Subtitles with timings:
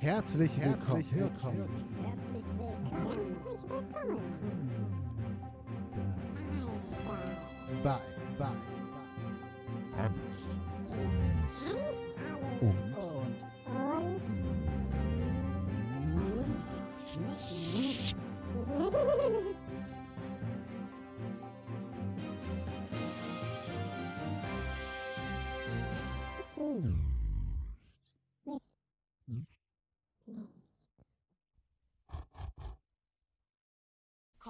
[0.00, 1.68] Herzlich, herzlich willkommen.
[2.02, 3.18] Herzlich willkommen.
[7.82, 7.98] Bei,
[8.38, 8.48] bei,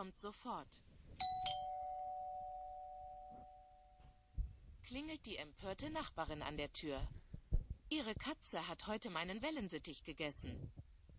[0.08, 0.82] Kommt sofort.
[4.84, 7.06] Klingelt die empörte Nachbarin an der Tür.
[7.90, 10.72] Ihre Katze hat heute meinen Wellensittich gegessen.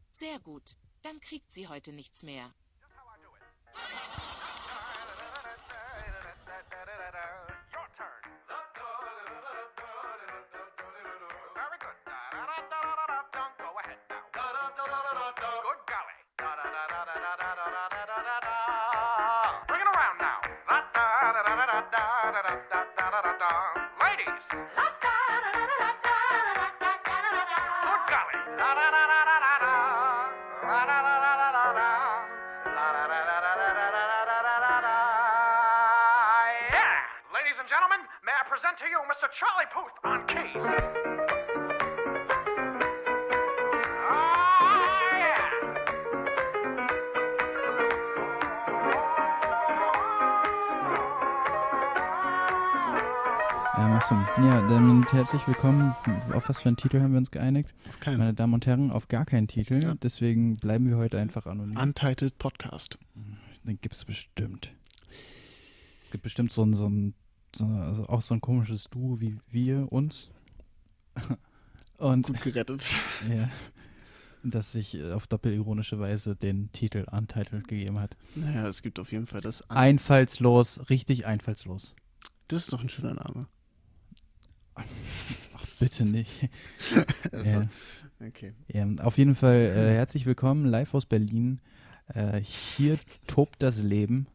[0.10, 2.52] Sehr gut, dann kriegt sie heute nichts mehr.
[38.80, 39.30] To you Mr.
[39.30, 40.55] Charlie Puth on keys.
[40.55, 41.09] Yeah.
[54.38, 55.94] Ja, damit herzlich willkommen.
[56.33, 57.73] Auf was für einen Titel haben wir uns geeinigt?
[57.89, 58.19] Auf keinen.
[58.19, 59.83] Meine Damen und Herren, auf gar keinen Titel.
[59.83, 59.95] Ja.
[59.95, 61.77] Deswegen bleiben wir heute einfach anonym.
[61.77, 62.97] Untitled Podcast.
[63.66, 64.72] Den gibt es bestimmt.
[66.02, 67.13] Es gibt bestimmt so ein, so ein
[67.55, 70.30] so, also auch so ein komisches Du wie wir uns.
[71.97, 72.83] Und Gut gerettet.
[73.30, 73.50] ja,
[74.44, 78.16] das sich äh, auf doppelironische Weise den Titel Untitled gegeben hat.
[78.36, 79.61] Naja, es gibt auf jeden Fall das.
[79.69, 81.96] Un Einfallslos, richtig einfallslos.
[82.47, 83.47] das ist doch ein schöner Name.
[84.75, 86.50] Ach, bitte nicht.
[87.31, 87.69] Also, Ja.
[88.22, 88.53] Okay.
[88.68, 91.62] Ja, auf jeden Fall äh, herzlich willkommen, live aus Berlin.
[92.13, 92.97] Äh, hier
[93.28, 94.28] tobt das Leben.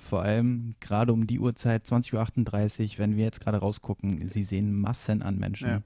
[0.00, 4.80] Vor allem gerade um die Uhrzeit, 20.38 Uhr, wenn wir jetzt gerade rausgucken, sie sehen
[4.80, 5.68] Massen an Menschen.
[5.68, 5.82] Ja.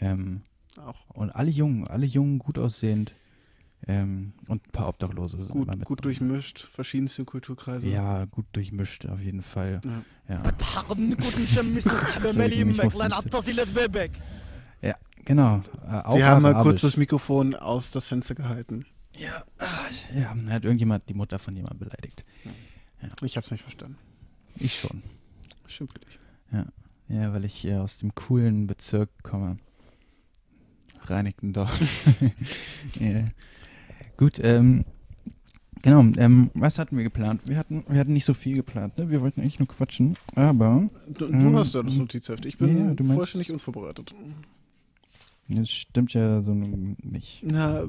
[0.00, 0.42] Ähm,
[1.08, 3.12] und alle jungen, alle jungen, gut aussehend.
[3.88, 7.88] Ähm, und ein paar Obdachlose sind gut, Gut durchmischt, verschiedenste Kulturkreise.
[7.88, 9.80] Ja, gut durchmischt auf jeden Fall.
[10.28, 10.34] Ja.
[10.34, 10.42] ja.
[15.24, 15.62] genau.
[15.84, 18.86] Äh, Wir haben mal kurz das Mikrofon aus das Fenster gehalten.
[19.18, 19.44] Ja,
[20.14, 22.24] ja, hat irgendjemand die Mutter von jemandem beleidigt.
[22.44, 22.50] Ja.
[23.22, 23.96] Ich hab's nicht verstanden.
[24.56, 25.02] Ich schon.
[25.66, 26.18] Stimmt wirklich.
[27.08, 29.58] Ja, weil ich äh, aus dem coolen Bezirk komme.
[31.02, 31.78] Reinickendorf.
[33.00, 33.28] ja.
[34.16, 34.84] Gut, ähm,
[35.82, 37.46] genau, ähm, was hatten wir geplant?
[37.46, 39.08] Wir hatten, wir hatten nicht so viel geplant, ne?
[39.10, 42.44] Wir wollten eigentlich nur quatschen, aber Du, Ähm, du hast ja das Notizheft.
[42.44, 44.14] Ich bin ja, vollständig unvorbereitet.
[45.48, 47.44] das stimmt ja so nicht.
[47.44, 47.84] Na,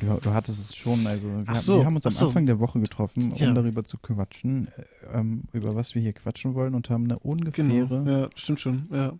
[0.00, 2.26] Du, du hattest es schon, also wir, so, wir haben uns am so.
[2.26, 3.52] Anfang der Woche getroffen, um Ja.
[3.52, 7.86] darüber zu quatschen, äh, ähm, über was wir hier quatschen wollen und haben eine ungefähre
[7.88, 8.10] genau.
[8.22, 8.86] Ja, stimmt schon.
[8.92, 9.12] Ja.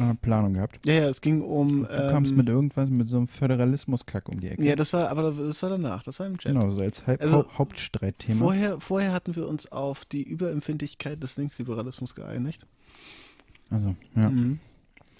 [0.00, 0.80] äh, Planung gehabt.
[0.86, 1.82] ja, ja, es ging um.
[1.82, 4.64] Du kamst ähm, mit irgendwas, mit so einem Föderalismus-Kack um die Ecke.
[4.64, 6.02] Ja, das war, aber das war danach.
[6.04, 6.52] Das war im Chat.
[6.52, 8.38] Genau, so als Halb Also, Hau- Hauptstreitthema.
[8.38, 12.66] Vorher, vorher hatten wir uns auf die Überempfindlichkeit des Linksliberalismus geeinigt.
[13.70, 14.30] Also, ja.
[14.30, 14.58] Mhm.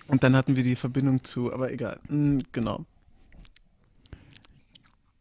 [0.09, 1.99] Und dann hatten wir die Verbindung zu, aber egal.
[2.09, 2.85] Mhm, genau.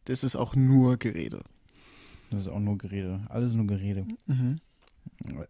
[0.05, 1.41] Das ist auch nur Gerede.
[2.29, 3.21] Das ist auch nur Gerede.
[3.29, 4.05] Alles nur Gerede.
[4.27, 4.59] Mhm.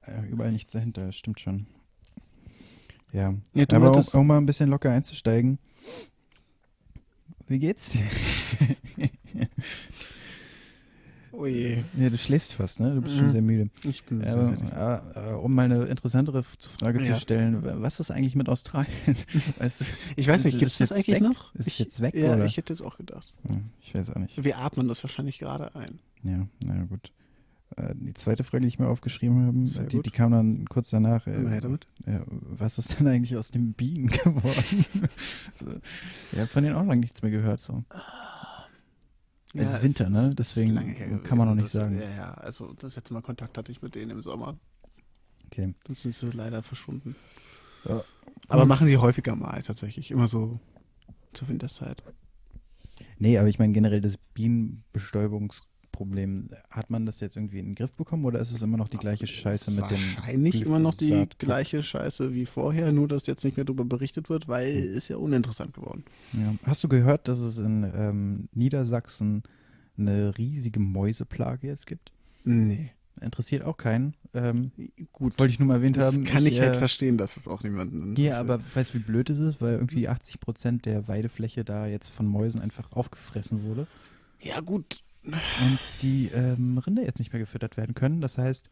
[0.06, 1.68] Äh, Überall nichts dahinter, das stimmt schon.
[3.12, 3.34] Ja.
[3.54, 5.60] Ja, du Aber um, um mal ein bisschen locker einzusteigen.
[7.48, 8.04] Wie geht's dir?
[11.36, 12.94] Oh je, ja, du schläfst fast, ne?
[12.94, 13.32] Du bist schon Mhm.
[13.32, 13.70] sehr müde.
[13.84, 14.72] ich bin fertig.
[14.72, 17.16] aber, äh, um mal eine interessantere Frage Ja.
[17.16, 18.94] zu stellen, was ist eigentlich mit Australien?
[19.58, 19.86] weißt du?
[20.16, 21.24] Ich weiß nicht, gibt es das eigentlich weg?
[21.24, 21.54] noch?
[21.56, 22.46] Ist ich, jetzt weg, Ja, oder?
[22.46, 23.34] ich hätte es auch gedacht.
[23.50, 24.44] Hm, Ich weiß auch nicht.
[24.44, 25.98] Wir atmen das wahrscheinlich gerade ein.
[26.24, 27.12] Ja, naja, gut.
[27.78, 31.26] Äh, Die zweite Frage, die ich mir aufgeschrieben habe, die, die kam dann kurz danach.
[31.26, 31.88] äh, damit.
[32.06, 34.86] Ja, was ist denn eigentlich aus den Bienen geworden?
[35.56, 35.66] so,
[36.32, 37.60] ich habe von denen auch lange nichts mehr gehört.
[37.60, 37.84] So.
[39.54, 40.30] Es ist es Winter, ne?
[40.30, 42.00] ist Deswegen kann man noch nicht das, sagen.
[42.00, 44.58] Ja, ja, also das letzte Mal Kontakt hatte ich mit denen im Sommer.
[45.46, 45.74] Okay.
[45.86, 47.16] Sonst sind sie leider verschwunden.
[47.86, 48.04] Ja.
[48.48, 50.10] Aber machen die häufiger mal tatsächlich.
[50.10, 50.60] Immer so
[51.34, 52.04] zur Winterszeit.
[53.20, 56.50] Nee, aber ich meine generell das Bienenbestäubungsproblem Problem.
[56.70, 58.98] Hat man das jetzt irgendwie in den Griff bekommen oder ist es immer noch die
[58.98, 61.40] gleiche Scheiße mit dem Wahrscheinlich immer noch die Glyphosat?
[61.40, 65.16] gleiche Scheiße wie vorher, nur dass jetzt nicht mehr darüber berichtet wird, weil ist ja
[65.16, 66.04] uninteressant geworden.
[66.34, 66.54] Ja.
[66.64, 69.44] Hast du gehört, dass es in ähm, Niedersachsen
[69.98, 72.12] eine riesige Mäuseplage jetzt gibt?
[72.44, 72.92] Nee.
[73.22, 74.16] Interessiert auch keinen.
[74.34, 74.72] Ähm,
[75.14, 75.38] Gut.
[75.38, 76.24] wollte ich nur mal erwähnt das haben.
[76.26, 78.36] kann ich, halt äh, verstehen, dass es auch niemanden Ja, interessiert.
[78.40, 79.62] aber weißt du, wie blöd es ist?
[79.62, 83.86] Weil irgendwie 80 Prozent der Weidefläche da jetzt von Mäusen einfach aufgefressen wurde
[84.42, 85.04] Ja, gut.
[85.26, 88.22] Und die ähm, Rinder jetzt nicht mehr gefüttert werden können.
[88.22, 88.70] Das heißt,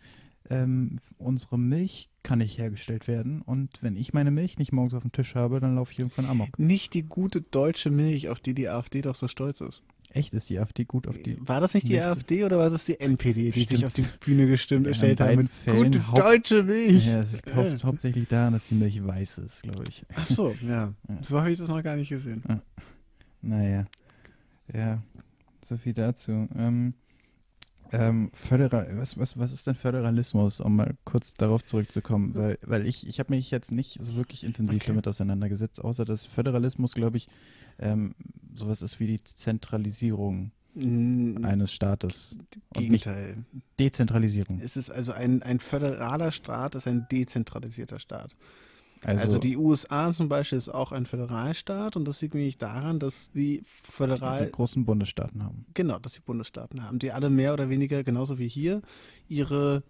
[0.50, 5.04] ähm, unsere Milch kann nicht hergestellt werden und wenn ich meine Milch nicht morgens auf
[5.04, 6.58] dem Tisch habe, dann laufe ich irgendwann amok.
[6.60, 9.82] Nicht die gute deutsche Milch, auf die die AfD doch so stolz ist.
[10.14, 11.38] Echt ist die AfD gut auf die.
[11.48, 13.86] War das nicht die Milch- AfD oder war das die NPD, die sich Stimmt.
[13.86, 17.06] auf die Bühne gestimmt Ja, in gestellt haben mit Fällen gute deutsche Milch?
[17.08, 20.04] Ja, es liegt hau hauptsächlich daran, dass die Milch weiß ist, glaube ich.
[20.16, 20.94] Ach so, ja.
[21.08, 21.18] Ja.
[21.22, 22.44] So habe ich das noch gar nicht gesehen.
[23.42, 23.86] Naja.
[24.74, 25.02] Ja,
[25.72, 26.50] so viel dazu.
[26.56, 26.94] Ähm,
[27.94, 32.36] ähm, Föderal was, was, was ist denn Föderalismus, um mal kurz darauf zurückzukommen?
[32.36, 34.88] Weil, weil ich, ich habe mich jetzt nicht so wirklich intensiv Okay.
[34.88, 37.28] damit auseinandergesetzt, außer dass Föderalismus, glaube ich,
[37.80, 38.16] ähm,
[38.54, 42.38] sowas ist wie die Zentralisierung eines Staates.
[42.74, 43.44] Gegenteil.
[43.78, 44.62] Dezentralisierung.
[44.62, 48.36] Es ist also ein, ein föderaler Staat, ist ein dezentralisierter Staat.
[49.04, 53.00] Also, Also, die USA zum Beispiel ist auch ein Föderalstaat und das liegt nämlich daran,
[53.00, 55.66] dass die die föderal, großen Bundesstaaten haben.
[55.74, 58.82] genau, dass die Bundesstaaten haben, die alle mehr oder weniger, genauso wie hier,
[59.28, 59.82] ihre,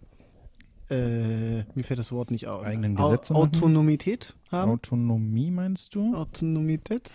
[0.90, 3.42] äh, mir fällt das Wort nicht auf, Eigenen Au- Gesetze machen?
[3.48, 4.70] Autonomität haben.
[4.72, 6.14] Autonomie meinst du?
[6.16, 7.10] Autonomität?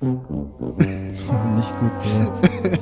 [0.00, 1.92] Nicht gut.
[2.64, 2.78] Nee.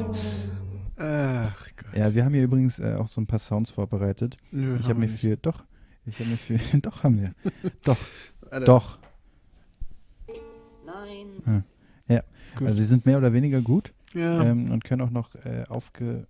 [0.97, 1.97] Ach Gott.
[1.97, 4.37] Ja, wir haben hier übrigens äh, auch so ein paar Sounds vorbereitet.
[4.51, 5.65] Nö, Ich habe mir für, doch,
[6.07, 7.35] ich habe mir für, doch haben wir,
[7.83, 7.99] doch,
[8.51, 8.99] Alter, doch.
[10.87, 11.65] Nein.
[12.57, 12.69] Gut.
[12.69, 14.45] Also sie sind mehr oder weniger gut Ja.
[14.45, 16.29] ähm, und können auch noch äh, aufgepeppt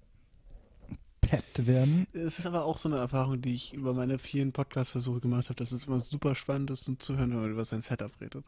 [1.66, 2.06] werden.
[2.14, 5.56] Es ist aber auch so eine Erfahrung, die ich über meine vielen Podcast-Versuche gemacht habe,
[5.56, 8.42] dass es immer super spannend ist zum Zuhören, wenn man über sein Setup redet.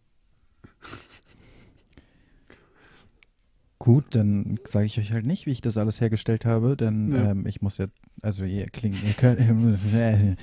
[3.78, 7.30] Gut, dann sage ich euch halt nicht, wie ich das alles hergestellt habe, denn Ja.
[7.32, 7.86] ähm, ich muss ja,
[8.22, 9.38] also ihr klingt, ihr könnt,
[9.94, 10.34] äh,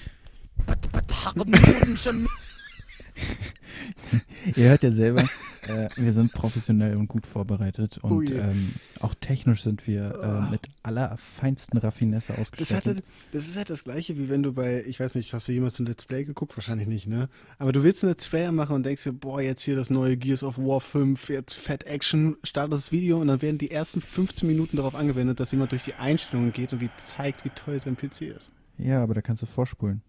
[4.55, 5.21] ihr hört ja selber,
[5.67, 10.47] äh, wir sind professionell und gut vorbereitet und Oh ähm, auch technisch sind wir Ah.
[10.47, 12.97] äh, mit aller feinsten Raffinesse Das, ausgestattet.
[12.97, 15.51] hatte, das ist halt das gleiche, wie wenn du bei, ich weiß nicht, hast du
[15.51, 16.55] jemals ein Let's Play geguckt?
[16.57, 17.29] Wahrscheinlich nicht, ne?
[17.57, 20.17] Aber du willst ein Let's Play machen und denkst dir, boah, jetzt hier das neue
[20.17, 24.01] Gears of War 5, jetzt Fat Action, startest das Video und dann werden die ersten
[24.01, 27.79] 15 Minuten darauf angewendet, dass jemand durch die Einstellungen geht und wie zeigt, wie toll
[27.79, 28.51] sein PC ist.
[28.77, 30.01] Ja, aber da kannst du vorspulen.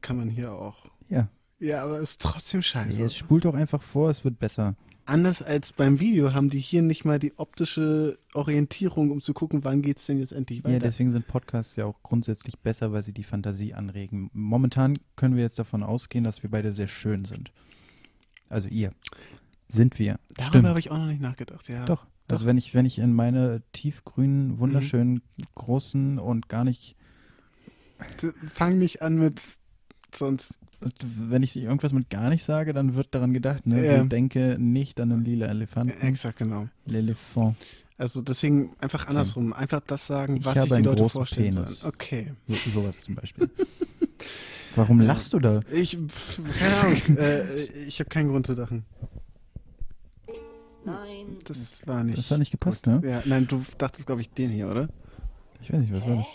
[0.00, 0.90] Kann man hier auch.
[1.08, 1.28] Ja.
[1.60, 3.02] Ja, aber ist trotzdem scheiße.
[3.02, 4.76] Es spult doch einfach vor, es wird besser.
[5.06, 9.64] Anders als beim Video haben die hier nicht mal die optische Orientierung, um zu gucken,
[9.64, 10.74] wann geht's denn jetzt endlich weiter.
[10.74, 14.30] Ja, deswegen sind Podcasts ja auch grundsätzlich besser, weil sie die Fantasie anregen.
[14.34, 17.50] Momentan können wir jetzt davon ausgehen, dass wir beide sehr schön sind.
[18.50, 18.92] Also ihr.
[19.68, 20.20] Sind wir.
[20.36, 21.84] Darüber habe ich auch noch nicht nachgedacht, ja.
[21.86, 22.06] Doch.
[22.28, 22.46] Also Doch.
[22.46, 25.22] wenn ich, wenn ich in meine tiefgrünen, wunderschönen,
[25.54, 26.96] großen und gar nicht,
[28.48, 29.58] Fang nicht an mit
[30.14, 30.58] sonst.
[30.80, 30.94] und
[31.28, 33.84] wenn ich irgendwas mit gar nicht sage, dann wird daran gedacht, ne?
[33.84, 34.04] Ja.
[34.04, 36.00] denke nicht an einen lila Elefanten.
[36.00, 36.68] Exakt, genau.
[36.86, 37.54] L'Elefant.
[37.96, 39.52] Also deswegen einfach andersrum.
[39.52, 41.80] Einfach das sagen, Ich was habe sich die Leute vorstellen Penis.
[41.80, 41.92] sollen.
[41.94, 42.32] Okay.
[42.46, 43.50] So, sowas zum Beispiel.
[44.76, 45.60] Warum lachst du da?
[45.72, 45.98] Ich,
[46.58, 47.02] keine Ahnung.
[47.18, 47.54] äh,
[47.86, 48.84] ich habe keinen Grund zu lachen.
[50.84, 51.38] Nein.
[51.44, 52.18] Das war nicht.
[52.18, 53.02] Das hat nicht gepasst, gut.
[53.02, 53.10] ne?
[53.10, 54.88] Ja, nein, du dachtest, glaube ich, den hier, oder?
[55.60, 56.26] Ich weiß nicht, was war das?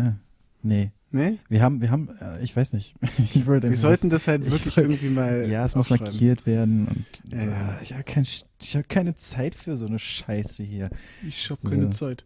[0.00, 0.14] Ah,
[0.62, 0.90] nee.
[1.14, 1.38] Nee?
[1.48, 2.94] Wir haben, wir haben, äh, ich weiß nicht.
[3.34, 5.48] Ich wollte Wir sollten das halt ich wirklich wollte- irgendwie mal.
[5.48, 7.72] Ja, es muss markiert werden und Ja, ja.
[7.78, 8.24] äh, ich habe kein,
[8.60, 10.88] ich hab keine Zeit für so eine Scheiße hier.
[11.26, 12.06] Ich hab keine So.
[12.08, 12.24] Zeit.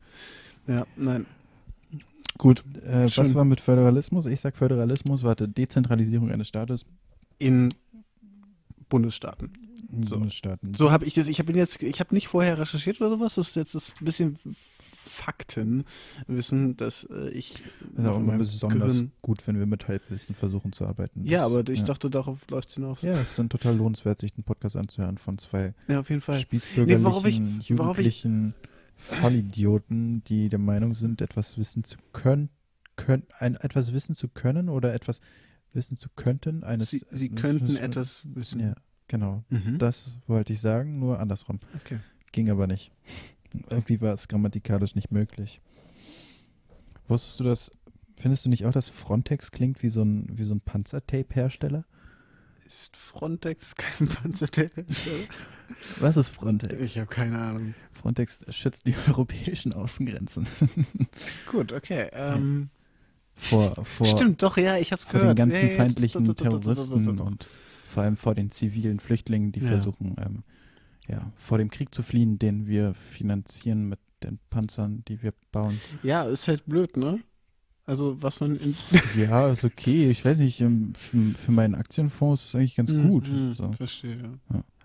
[0.68, 1.26] Ja, nein.
[2.38, 2.64] Gut.
[2.86, 4.26] Äh, was war mit Föderalismus?
[4.26, 6.84] Ich sag Föderalismus, warte, Dezentralisierung eines Staates
[7.38, 7.72] In
[8.88, 9.50] Bundesstaaten.
[9.92, 10.16] in So.
[10.16, 10.74] Bundesstaaten.
[10.74, 11.26] So habe ich das.
[11.28, 13.34] Ich habe jetzt, ich habe nicht vorher recherchiert oder sowas.
[13.34, 14.38] Das ist jetzt das bisschen
[15.06, 17.64] Faktenwissen, dass äh, ich ist
[17.98, 21.24] noch auch immer besonders Gehirn- gut, wenn wir mit Halbwissen versuchen zu arbeiten.
[21.24, 21.84] Ja, Das- aber ich ja.
[21.84, 23.02] dachte, darauf läuft es hinaus.
[23.02, 26.20] Ja, es ist dann total lohnenswert, sich den Podcast anzuhören von zwei Ja, auf jeden
[26.22, 26.38] Fall.
[26.40, 28.54] spießbürgerlichen, Nee, worauf ich- worauf ich- jugendlichen
[28.96, 32.48] Vollidioten, die der Meinung sind, etwas wissen zu können,
[32.96, 35.20] können ein, etwas wissen zu können oder etwas
[35.72, 36.64] wissen zu könnten.
[36.64, 38.60] Eines, Sie, Sie könnten das- etwas wissen.
[38.60, 38.74] Ja,
[39.08, 39.44] genau.
[39.50, 39.78] Mhm.
[39.78, 41.58] Das wollte ich sagen, nur andersrum.
[41.74, 41.98] Okay.
[42.32, 42.90] Ging aber nicht.
[43.70, 45.60] Irgendwie war es grammatikalisch nicht möglich.
[47.08, 47.70] Wusstest du das?
[48.16, 51.84] Findest du nicht auch, dass Frontex klingt wie so ein, wie so ein Panzertape-Hersteller?
[52.66, 55.26] Ist Frontex kein Panzerhersteller?
[56.00, 56.80] Was ist Frontex?
[56.80, 57.74] Ich habe keine Ahnung.
[57.92, 60.46] Frontex schützt die europäischen Außengrenzen
[61.50, 62.08] Gut, okay.
[62.12, 62.70] Ähm,
[63.34, 65.38] vor, vor, stimmt, doch, ja, ich hab's vor gehört.
[65.38, 67.48] den ganzen Ja, feindlichen Terroristen und
[67.86, 69.68] vor allem vor den zivilen Flüchtlingen, die Ja.
[69.68, 70.42] versuchen, ähm,
[71.08, 75.80] ja, vor dem Krieg zu fliehen, den wir finanzieren mit den Panzern, die wir bauen.
[76.02, 77.20] Ja, ist halt blöd, ne?
[77.84, 78.74] Also, was man in.
[79.16, 80.10] Ja, ist okay.
[80.10, 83.28] Ich weiß nicht, ähm, für, für meinen Aktienfonds ist es eigentlich ganz gut.
[83.30, 83.70] Mhm, So.
[83.72, 84.38] Verstehe.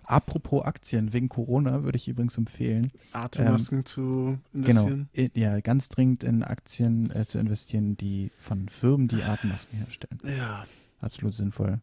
[0.04, 5.08] Apropos Aktien, wegen Corona würde ich übrigens empfehlen, Atemmasken zu genau, investieren.
[5.16, 10.18] i- ja, ganz dringend in Aktien äh, zu investieren, die von Firmen, die Atemmasken herstellen.
[10.24, 10.66] Ja,
[11.00, 11.80] Absolut sinnvoll.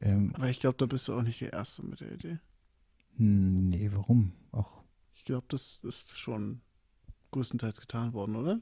[0.00, 2.38] Ähm, aber ich glaube, da bist du auch nicht der Erste mit der Idee.
[3.16, 4.32] Hm, nee, warum?
[4.52, 4.82] Auch,
[5.14, 6.60] Ich glaube, das ist schon
[7.32, 8.60] größtenteils getan worden, oder?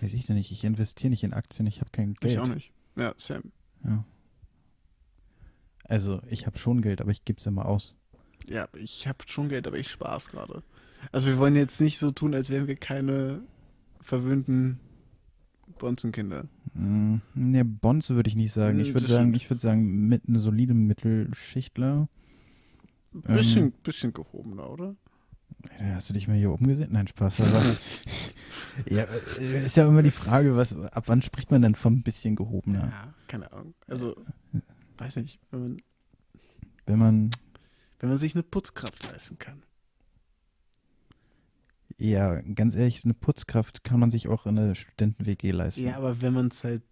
[0.00, 0.50] weiß ich denn nicht.
[0.50, 2.32] Ich investiere nicht in Aktien, ich habe kein Geld.
[2.32, 2.72] Ich auch nicht.
[2.96, 3.52] Ja, Sam.
[3.84, 4.04] Ja.
[5.84, 7.94] Also, ich habe schon Geld, aber ich gebe es immer aus.
[8.48, 10.62] Ja, ich habe schon Geld, aber ich spaß gerade.
[11.12, 13.42] Also wir wollen jetzt nicht so tun, als wären wir keine
[14.00, 14.78] verwöhnten
[15.78, 16.48] Bonzenkinder.
[16.74, 18.78] Ne, Bonze würde ich nicht sagen.
[18.78, 22.08] Hm, Ich würde sagen, ich würde sagen, mit eine solide Mittelschichtler.
[23.12, 23.72] Bisschen, Ähm.
[23.82, 24.96] bisschen gehobener, oder?
[25.94, 26.88] Hast du dich mal hier umgesehen?
[26.92, 27.42] Nein, Spaß.
[28.88, 29.04] Ja,
[29.38, 32.88] äh, ist ja immer die Frage, was, ab wann spricht man denn vom bisschen gehobener?
[32.90, 33.74] Ja, keine Ahnung.
[33.86, 34.16] Also,
[34.96, 35.76] weiß nicht, wenn man,
[36.86, 37.30] Wenn man,
[38.00, 39.62] wenn man sich eine Putzkraft leisten kann.
[41.98, 45.84] ja, ganz ehrlich, eine Putzkraft kann man sich auch in einer Studenten-WG leisten.
[45.84, 46.82] Ja, aber wenn man es halt.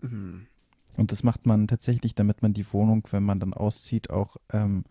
[0.00, 0.46] Hm.
[0.96, 4.84] Und das macht man tatsächlich, damit man die Wohnung, wenn man dann auszieht, auch ähm,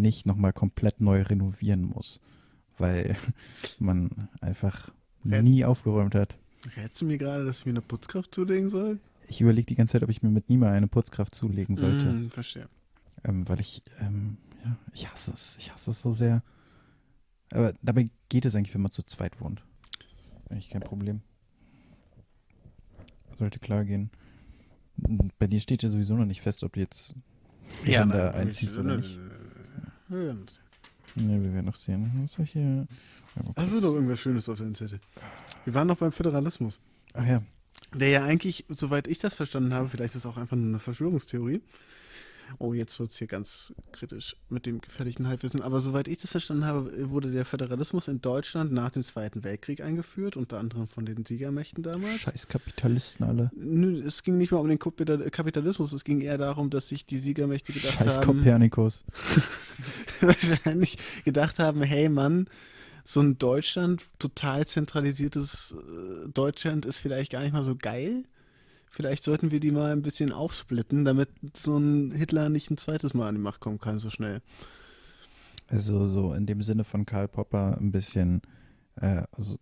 [0.00, 2.20] nicht nochmal komplett neu renovieren muss.
[2.78, 3.16] Weil
[3.78, 4.90] man einfach
[5.24, 5.42] Ja.
[5.42, 6.36] nie aufgeräumt hat.
[6.76, 8.98] Rätst du mir gerade, dass ich mir eine Putzkraft zulegen soll?
[9.28, 12.08] Ich überlege die ganze Zeit, ob ich mir mit Nima eine Putzkraft zulegen sollte.
[12.10, 12.68] Hm, verstehe.
[13.24, 15.56] Ähm, weil ich, ähm, ja, ich hasse es.
[15.58, 16.42] Ich hasse es so sehr.
[17.52, 19.62] Aber dabei geht es eigentlich, wenn man zu zweit wohnt.
[20.48, 21.20] Eigentlich kein Problem.
[23.38, 24.10] Sollte klar gehen.
[25.38, 27.14] Bei dir steht ja sowieso noch nicht fest, ob du jetzt
[27.84, 29.18] Ja, wenn da nein, einziehst nein, oder nein, nicht.
[30.10, 30.46] Nein.
[31.16, 32.10] Ne, wir werden noch sehen.
[32.22, 32.62] Was soll ich hier?
[32.62, 35.00] Ja, mal Hast du kurz- noch irgendwas Schönes auf deinem Zettel?
[35.64, 36.80] Wir waren noch beim Föderalismus.
[37.14, 37.42] Ach ja.
[37.94, 40.78] Der ja eigentlich, soweit ich das verstanden habe, vielleicht ist es auch einfach nur eine
[40.78, 41.60] Verschwörungstheorie.
[42.58, 45.62] Oh, jetzt wird es hier ganz kritisch mit dem gefährlichen Halbwissen.
[45.62, 49.80] Aber soweit ich das verstanden habe, wurde der Föderalismus in Deutschland nach dem Zweiten Weltkrieg
[49.80, 52.20] eingeführt, unter anderem von den Siegermächten damals.
[52.20, 53.50] Scheiß Kapitalisten alle.
[53.54, 57.06] Nö, es ging nicht mal um den Kapital- Kapitalismus, es ging eher darum, dass sich
[57.06, 59.04] die Siegermächte gedacht Scheiß haben, Kopernikus.
[60.20, 62.48] wahrscheinlich gedacht haben, hey Mann,
[63.04, 68.24] so ein Deutschland, total zentralisiertes äh, Deutschland ist vielleicht gar nicht mal so geil.
[68.90, 73.14] Vielleicht sollten wir die mal ein bisschen aufsplitten, damit so ein Hitler nicht ein zweites
[73.14, 74.42] Mal an die Macht kommen kann so schnell.
[75.68, 78.42] Also so in dem Sinne von Karl Popper ein bisschen,
[78.96, 79.58] äh, also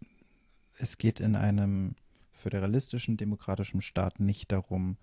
[0.79, 1.95] es geht in einem
[2.33, 4.97] föderalistischen, demokratischen Staat nicht darum,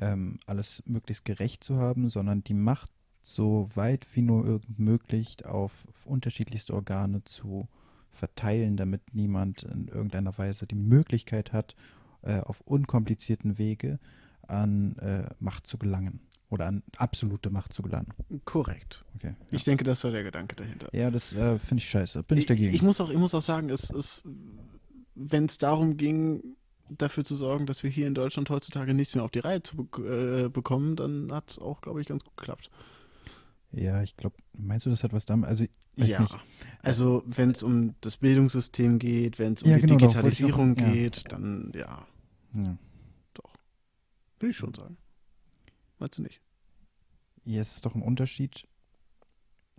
[0.00, 2.90] ähm, alles möglichst gerecht zu haben, sondern die Macht
[3.22, 7.68] so weit wie nur irgend möglich auf unterschiedlichste Organe zu
[8.10, 11.76] verteilen, damit niemand in irgendeiner Weise die Möglichkeit hat,
[12.22, 13.98] äh, auf unkomplizierten Wege
[14.46, 18.12] an äh, Macht zu gelangen oder an absolute Macht zu gelangen.
[18.44, 19.04] Korrekt.
[19.16, 19.34] Okay.
[19.50, 20.88] Ich denke, das war der Gedanke dahinter.
[20.92, 22.22] Ja, das äh, finde ich scheiße.
[22.24, 22.74] Bin ich dagegen.
[22.74, 24.24] Ich, muss auch, ich muss auch sagen, es ist,
[25.14, 26.56] wenn es darum ging,
[26.90, 29.76] dafür zu sorgen, dass wir hier in Deutschland heutzutage nichts mehr auf die Reihe zu
[29.76, 32.70] bek äh, bekommen, dann hat es auch, glaube ich, ganz gut geklappt.
[33.72, 35.48] ja, ich glaube, meinst du, das hat was damit?
[35.48, 35.64] Also,
[35.96, 36.20] ja.
[36.20, 36.34] nicht.
[36.82, 40.90] Also, wenn es um das Bildungssystem geht, wenn es um Ja, die genau, Digitalisierung ja.
[40.90, 42.06] geht, dann ja,
[42.54, 42.78] Ja.
[44.38, 44.96] würde ich schon sagen.
[45.98, 46.40] Meinst du nicht?
[47.44, 48.66] ja, es ist doch ein Unterschied.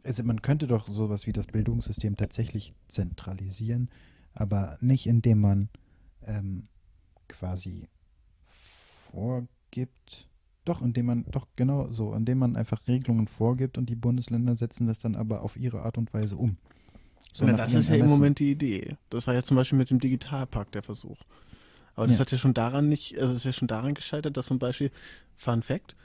[0.04, 3.90] Also, man könnte doch sowas wie das Bildungssystem tatsächlich zentralisieren,
[4.34, 5.70] aber nicht indem man
[6.24, 6.68] ähm,
[7.30, 7.88] quasi
[8.48, 10.30] vorgibt.
[10.66, 14.88] Doch, indem man, doch genau so, indem man einfach Regelungen vorgibt und die Bundesländer setzen
[14.88, 16.58] das dann aber auf ihre Art und Weise um.
[17.34, 18.08] So nach das ist ja im.
[18.08, 18.98] Moment die Idee.
[19.10, 21.18] Das war ja zum Beispiel mit dem Digitalpakt der Versuch.
[21.96, 22.22] Aber das Ja.
[22.22, 24.92] hat ja schon daran nicht, also es ist ja schon daran gescheitert, dass zum Beispiel,
[25.36, 25.96] Fun Fact,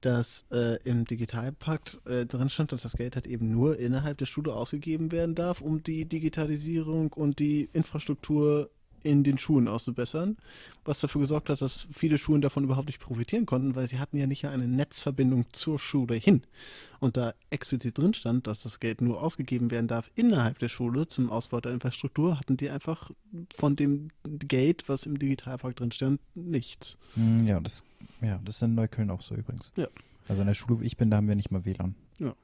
[0.00, 4.26] dass äh, im Digitalpakt äh, drin stand, dass das Geld halt eben nur innerhalb der
[4.26, 8.70] Schule ausgegeben werden darf, um die Digitalisierung und die Infrastruktur
[9.04, 10.36] in den Schulen auszubessern,
[10.84, 14.16] was dafür gesorgt hat, dass viele Schulen davon überhaupt nicht profitieren konnten, weil sie hatten
[14.16, 16.42] ja nicht ja eine Netzverbindung zur Schule hin.
[17.00, 21.06] Und da explizit drin stand, dass das Geld nur ausgegeben werden darf innerhalb der Schule
[21.06, 23.10] zum Ausbau der Infrastruktur, hatten die einfach
[23.54, 26.96] von dem Geld, was im Digitalpakt drin stand, nichts.
[27.14, 27.84] Hm, Ja, das,
[28.22, 29.70] ja, das ist in Neukölln auch so übrigens.
[29.76, 29.86] Ja.
[30.26, 31.94] Also in der Schule, wo ich bin, da haben wir nicht mal WLAN.
[32.18, 32.34] Ja.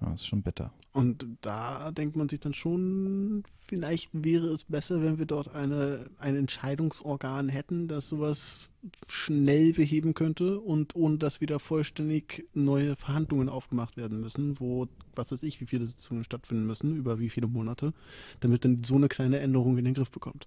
[0.00, 0.72] Ja, ist schon bitter.
[0.92, 6.10] Und da denkt man sich dann schon, vielleicht wäre es besser, wenn wir dort eine,
[6.18, 8.70] ein Entscheidungsorgan hätten, das sowas
[9.06, 15.32] schnell beheben könnte und ohne dass wieder vollständig neue Verhandlungen aufgemacht werden müssen, wo, was
[15.32, 17.92] weiß ich, wie viele Sitzungen stattfinden müssen, über wie viele Monate,
[18.40, 20.46] damit dann so eine kleine Änderung in den Griff bekommt.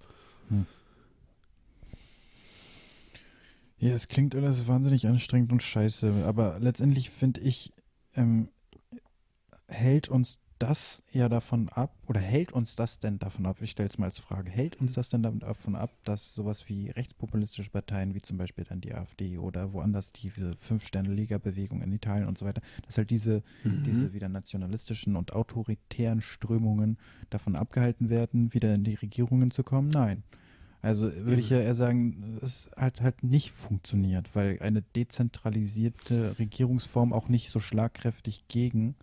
[3.77, 7.72] Ja, es klingt alles wahnsinnig anstrengend und scheiße, aber letztendlich finde ich,
[8.15, 8.50] ähm,
[9.69, 13.88] hält uns das ja davon ab, oder hält uns das denn davon ab, ich stelle
[13.88, 18.13] es mal als Frage, hält uns das denn davon ab, dass sowas wie rechtspopulistische Parteien,
[18.13, 22.61] wie zum Beispiel dann die AfD oder woanders diese Fünf-Sterne-Liga-Bewegung in Italien und so weiter,
[22.85, 26.97] dass halt diese, diese wieder nationalistischen und autoritären Strömungen
[27.29, 29.89] davon abgehalten werden, wieder in die Regierungen zu kommen?
[29.89, 30.23] Nein.
[30.81, 37.11] Also würde ich ja eher sagen, es hat halt nicht funktioniert, weil eine dezentralisierte Regierungsform
[37.11, 38.95] auch nicht so schlagkräftig gegen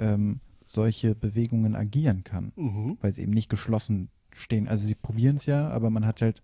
[0.00, 2.98] ähm, solche Bewegungen agieren kann, Mhm.
[3.00, 4.68] weil sie eben nicht geschlossen stehen.
[4.68, 6.42] Also sie probieren es ja, aber man hat halt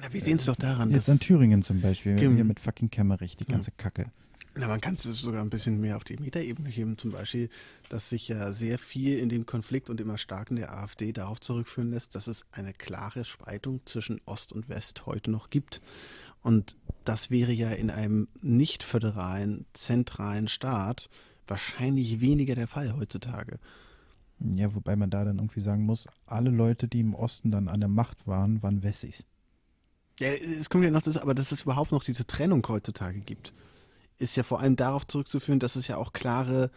[0.00, 2.88] Na, wir sehen es doch daran, jetzt in Thüringen zum Beispiel, Gem- hier mit fucking
[2.90, 3.52] Kemmerich, die Ja.
[3.54, 4.06] ganze Kacke.
[4.54, 7.48] Na, man kann es sogar ein bisschen mehr auf die Metaebene heben, zum Beispiel,
[7.90, 11.40] dass sich ja sehr viel in dem Konflikt und immer stark in der AfD darauf
[11.40, 15.80] zurückführen lässt, dass es eine klare Spaltung zwischen Ost und West heute noch gibt.
[16.42, 21.08] Und das wäre ja in einem nicht föderalen, zentralen Staat
[21.48, 23.58] wahrscheinlich weniger der Fall heutzutage.
[24.40, 27.80] Ja, wobei man da dann irgendwie sagen muss, alle Leute, die im Osten dann an
[27.80, 29.24] der Macht waren, waren Wessis.
[30.18, 33.52] Ja, es kommt ja noch das, aber dass es überhaupt noch diese Trennung heutzutage gibt,
[34.18, 36.70] ist ja vor allem darauf zurückzuführen, dass es ja auch klare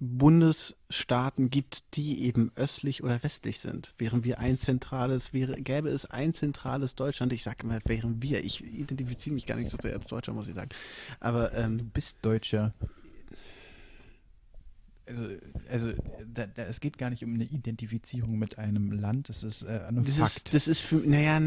[0.00, 3.94] Bundesstaaten gibt, die eben östlich oder westlich sind.
[3.98, 8.42] Während wir ein zentrales, wäre, gäbe es ein zentrales Deutschland, ich sage immer, wären wir,
[8.42, 10.70] ich identifiziere mich gar nicht so sehr als Deutscher, muss ich sagen.
[11.20, 12.72] Aber ähm, Du bist Deutscher.
[15.10, 15.24] Also,
[15.70, 15.92] also
[16.32, 19.80] da, da, es geht gar nicht um eine Identifizierung mit einem Land, es ist äh,
[19.88, 20.36] ein Das Fakt.
[20.36, 21.40] ist, das ist für, naja,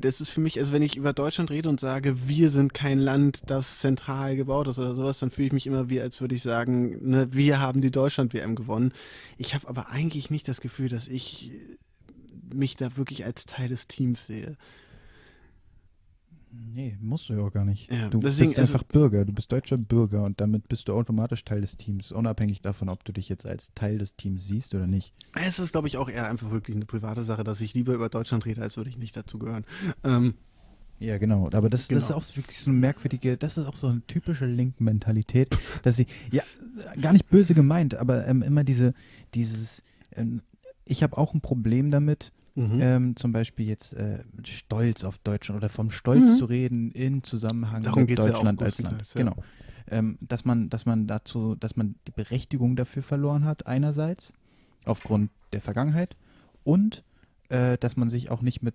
[0.00, 2.98] das ist für mich, also wenn ich über Deutschland rede und sage, wir sind kein
[2.98, 6.34] Land, das zentral gebaut ist oder sowas, dann fühle ich mich immer wie, als würde
[6.34, 8.92] ich sagen, ne, wir haben die Deutschland-WM gewonnen.
[9.36, 11.52] Ich habe aber eigentlich nicht das Gefühl, dass ich
[12.52, 14.56] mich da wirklich als Teil des Teams sehe.
[16.52, 17.92] Nee, musst du ja auch gar nicht.
[17.92, 20.94] Ja, du deswegen, bist also- einfach Bürger, du bist deutscher Bürger und damit bist du
[20.94, 24.74] automatisch Teil des Teams, unabhängig davon, ob du dich jetzt als Teil des Teams siehst
[24.74, 25.12] oder nicht.
[25.34, 28.08] Es ist, glaube ich, auch eher einfach wirklich eine private Sache, dass ich lieber über
[28.08, 29.64] Deutschland rede, als würde ich nicht dazu gehören.
[30.04, 30.34] Ähm,
[30.98, 31.48] Ja, genau.
[31.52, 32.18] Aber das, das ist Genau.
[32.18, 36.42] auch wirklich so eine merkwürdige, das ist auch so eine typische Link-Mentalität, dass sie, ja,
[37.00, 38.92] gar nicht böse gemeint, aber ähm, immer diese,
[39.34, 39.82] dieses,
[40.14, 40.42] ähm,
[40.84, 42.32] ich habe auch ein Problem damit,
[42.68, 42.80] mhm.
[42.80, 46.36] ähm, zum Beispiel jetzt äh, Stolz auf Deutschland oder vom Stolz Mhm.
[46.36, 48.98] zu reden in Zusammenhang Darum mit geht's ja Deutschland als Land.
[48.98, 49.20] größtenteils, ja.
[49.20, 49.36] Genau.
[49.90, 54.32] Ähm, dass man, dass man dazu, dass man die Berechtigung dafür verloren hat, einerseits,
[54.84, 56.16] aufgrund der Vergangenheit,
[56.62, 57.02] und
[57.48, 58.74] äh, dass man sich auch nicht mit,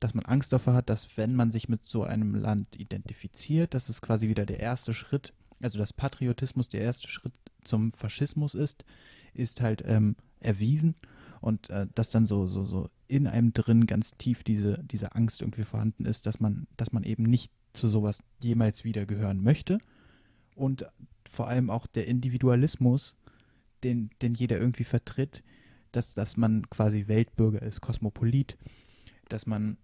[0.00, 3.88] dass man Angst davor hat, dass wenn man sich mit so einem Land identifiziert, dass
[3.88, 8.84] es quasi wieder der erste Schritt, also dass Patriotismus der erste Schritt zum Faschismus ist,
[9.34, 10.94] ist halt ähm, erwiesen
[11.40, 15.40] und äh, dass dann so, so, so in einem drin ganz tief diese, diese Angst
[15.40, 19.78] irgendwie vorhanden ist, dass man, dass man eben nicht zu sowas jemals wieder gehören möchte
[20.54, 20.86] und
[21.30, 23.16] vor allem auch der Individualismus,
[23.82, 25.42] den, den jeder irgendwie vertritt,
[25.92, 28.56] dass, dass man quasi Weltbürger ist, Kosmopolit,
[29.28, 29.78] dass man,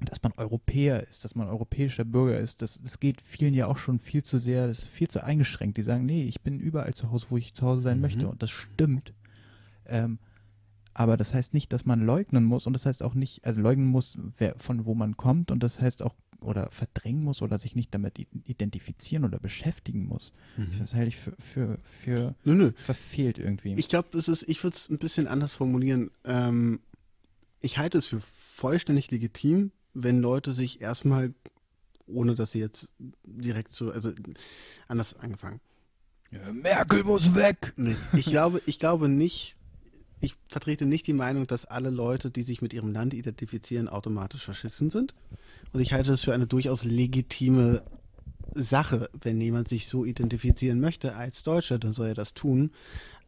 [0.00, 2.62] dass man Europäer ist, dass man europäischer Bürger ist.
[2.62, 5.78] Das, das geht vielen ja auch schon viel zu sehr, das ist viel zu eingeschränkt.
[5.78, 8.02] Die sagen, nee, ich bin überall zu Hause, wo ich zu Hause sein Mhm.
[8.02, 8.28] möchte.
[8.28, 9.14] Und das stimmt.
[9.86, 10.18] Ähm,
[10.98, 13.86] aber das heißt nicht, dass man leugnen muss und das heißt auch nicht, also leugnen
[13.86, 17.76] muss, wer, von wo man kommt und das heißt auch, oder verdrängen muss oder sich
[17.76, 20.32] nicht damit identifizieren oder beschäftigen muss.
[20.78, 22.72] Das halte ich für, für, für Nö, nö.
[22.84, 23.74] verfehlt irgendwie.
[23.74, 26.10] Ich glaube, es ist, ich würde es ein bisschen anders formulieren.
[26.24, 26.80] Ähm,
[27.60, 31.32] ich halte es für vollständig legitim, wenn Leute sich erstmal,
[32.06, 32.90] ohne dass sie jetzt
[33.24, 34.12] direkt so, also
[34.88, 35.60] anders angefangen.
[36.52, 37.72] Merkel muss weg!
[37.76, 39.56] Nee, ich glaube, ich glaube nicht,
[40.20, 44.44] ich vertrete nicht die Meinung, dass alle Leute, die sich mit ihrem Land identifizieren, automatisch
[44.44, 45.14] Faschisten sind.
[45.72, 47.82] Und ich halte es für eine durchaus legitime
[48.54, 52.70] Sache, wenn jemand sich so identifizieren möchte als Deutscher, dann soll er das tun.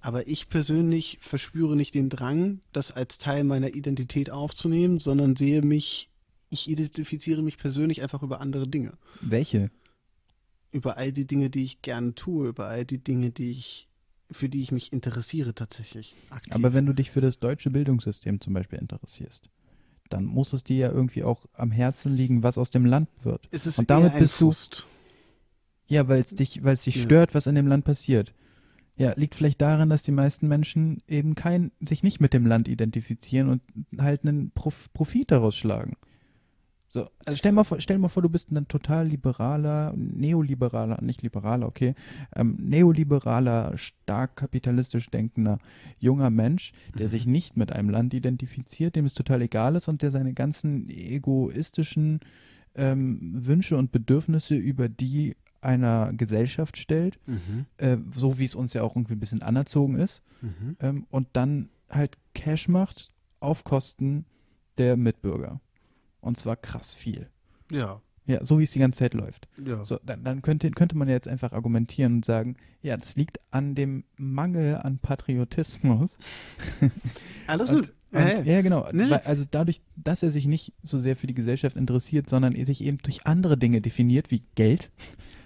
[0.00, 5.62] Aber ich persönlich verspüre nicht den Drang, das als Teil meiner Identität aufzunehmen, sondern sehe
[5.62, 6.08] mich,
[6.48, 8.94] ich identifiziere mich persönlich einfach über andere Dinge.
[9.20, 9.70] Welche?
[10.72, 13.88] Über all die Dinge, die ich gerne tue, über all die Dinge, die ich,
[14.30, 16.14] für die ich mich interessiere tatsächlich.
[16.30, 16.54] Aktiv.
[16.54, 19.48] Aber wenn du dich für das deutsche Bildungssystem zum Beispiel interessierst,
[20.08, 23.48] dann muss es dir ja irgendwie auch am Herzen liegen, was aus dem Land wird.
[23.50, 24.86] es ist und damit bist du- Frust.
[25.88, 27.02] Ja, weil es dich, weil es dich Ja.
[27.02, 28.32] stört, was in dem Land passiert.
[28.96, 32.68] Ja, liegt vielleicht daran, dass die meisten Menschen eben kein, sich nicht mit dem Land
[32.68, 33.62] identifizieren und
[33.98, 35.96] halt einen Prof Profit daraus schlagen.
[36.92, 41.22] So, also stell mal vor, stell mal vor, du bist ein total liberaler, neoliberaler, nicht
[41.22, 41.94] liberaler, okay,
[42.34, 45.60] ähm, neoliberaler, stark kapitalistisch denkender
[46.00, 50.02] junger Mensch, der sich nicht mit einem Land identifiziert, dem es total egal ist und
[50.02, 52.20] der seine ganzen egoistischen
[52.74, 57.66] ähm, Wünsche und Bedürfnisse über die einer Gesellschaft stellt, Mhm.
[57.76, 60.76] äh, so wie es uns ja auch irgendwie ein bisschen anerzogen ist, Mhm.
[60.80, 64.24] ähm, und dann halt Cash macht auf Kosten
[64.78, 65.60] der Mitbürger.
[66.20, 67.28] Und zwar krass viel.
[67.70, 69.48] Ja, Ja, so wie es die ganze Zeit läuft.
[69.64, 69.82] ja.
[69.84, 73.40] So, dann, dann könnte, könnte man ja jetzt einfach argumentieren und sagen, ja, das liegt
[73.50, 76.16] an dem Mangel an Patriotismus.
[77.46, 77.94] Alles Und, gut.
[78.12, 78.62] und, Ja, ja.
[78.62, 78.88] genau.
[78.92, 79.10] Nee.
[79.10, 82.64] Weil, also dadurch, dass er sich nicht so sehr für die Gesellschaft interessiert, sondern er
[82.66, 84.90] sich eben durch andere Dinge definiert, wie Geld,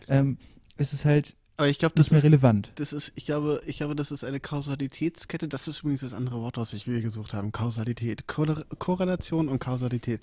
[0.09, 0.39] ähm,
[0.77, 2.73] ist es halt Aber ich glaube, das ist, relevant.
[2.75, 5.47] das ist, ich glaube, ich glaube, das ist eine Kausalitätskette.
[5.47, 7.53] Das ist übrigens das andere Wort, was ich wir gesucht haben.
[7.53, 8.25] Kausalität.
[8.27, 10.21] Korre- Korrelation und Kausalität.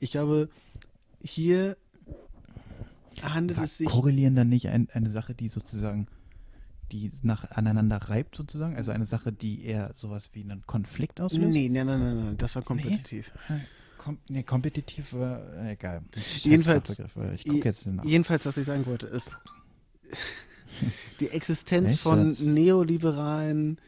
[0.00, 0.50] Ich glaube,
[1.22, 1.76] hier
[3.22, 3.86] handelt es sich.
[3.88, 6.06] Korrelieren dann nicht ein, eine Sache, die sozusagen,
[6.92, 8.76] die nach aneinander reibt sozusagen?
[8.76, 11.48] Also eine Sache, die eher sowas wie einen Konflikt auslöst?
[11.50, 13.32] Nee, nein, nein, nein, nein, das war kompetitiv.
[13.96, 16.02] Kom nee, kompetitiv war äh, egal.
[16.42, 16.98] Jedenfalls-
[17.36, 18.04] Ich gucke jetzt nach.
[18.04, 19.32] Jedenfalls, was ich sagen wollte, ist,
[21.20, 22.40] die Existenz Echt von jetzt?
[22.40, 23.80] neoliberalen,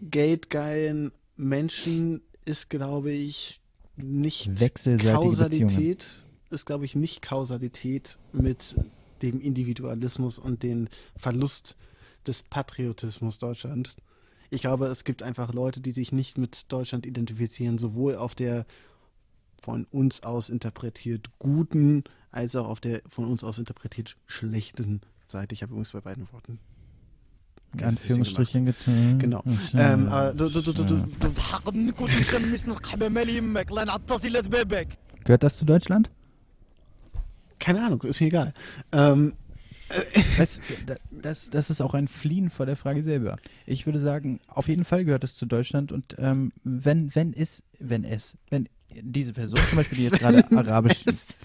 [0.00, 3.60] geldgeilen Menschen ist, glaube ich,
[3.96, 4.50] nicht
[5.00, 8.76] Kausalität, ist, glaube ich, nicht Kausalität mit
[9.22, 11.76] dem Individualismus und dem Verlust
[12.26, 13.96] des Patriotismus Deutschlands.
[14.50, 18.66] Ich glaube, es gibt einfach Leute, die sich nicht mit Deutschland identifizieren, sowohl auf der
[19.60, 25.54] von uns aus interpretiert guten, als auch auf der von uns aus interpretiert schlechten Seite.
[25.54, 26.58] Ich habe übrigens bei beiden Worten
[27.82, 29.18] Anführungsstrichen getan.
[29.18, 29.42] Genau.
[35.24, 36.10] Gehört das zu Deutschland?
[37.58, 38.54] Keine Ahnung, ist mir egal.
[38.92, 39.34] Ähm,
[39.90, 40.60] äh, das,
[41.10, 43.36] das, das, ist auch ein Fliehen vor der Frage selber.
[43.66, 47.62] Ich würde sagen, auf jeden Fall gehört es zu Deutschland und ähm, wenn, wenn es,
[47.78, 51.04] wenn es, wenn diese Person, zum Beispiel, die jetzt gerade Arabisch.
[51.06, 51.36] ist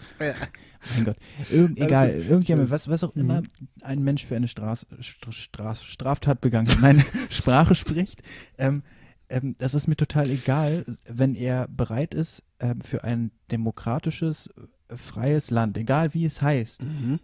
[0.95, 1.17] mein Gott,
[1.49, 3.43] irgend, Also, egal, irgendjemand, was, was auch immer
[3.81, 8.21] ein Mensch für eine Straß, Straß, Straftat begangen hat, nein, Sprache spricht,
[8.57, 8.83] ähm,
[9.29, 14.47] ähm, das ist mir total egal, wenn er bereit ist, ähm, für ein demokratisches,
[14.89, 17.19] äh, freies Land, egal wie es heißt, mhm.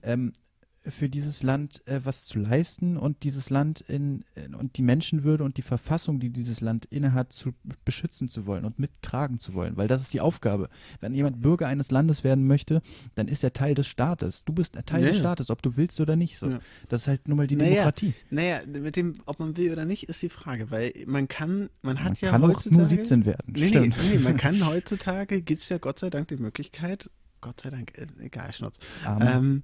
[0.92, 5.44] Für dieses Land äh, was zu leisten und dieses Land in, in und die Menschenwürde
[5.44, 7.54] und die Verfassung, die dieses Land innehat, zu
[7.86, 10.70] beschützen zu wollen und mittragen zu wollen, weil das ist die Aufgabe.
[11.00, 12.82] Wenn jemand Bürger eines Landes werden möchte,
[13.16, 14.46] dann ist er Teil des Staates.
[14.46, 15.18] Du bist ein Teil Ja, des.
[15.20, 16.38] Staates, ob du willst oder nicht.
[16.40, 16.50] So.
[16.50, 16.60] Ja.
[16.90, 18.14] Das ist halt nun mal die Naja, Demokratie.
[18.30, 22.00] Naja, mit dem, ob man will oder nicht, ist die Frage, weil man kann, man
[22.00, 22.78] hat Man ja kann auch heutzutage.
[22.78, 23.54] nur 17 werden.
[23.56, 27.10] Nee, nee, nee, man kann heutzutage, gibt es ja Gott sei Dank die Möglichkeit,
[27.42, 28.80] Gott sei Dank, äh, egal, Schnutz.
[29.06, 29.64] Amen.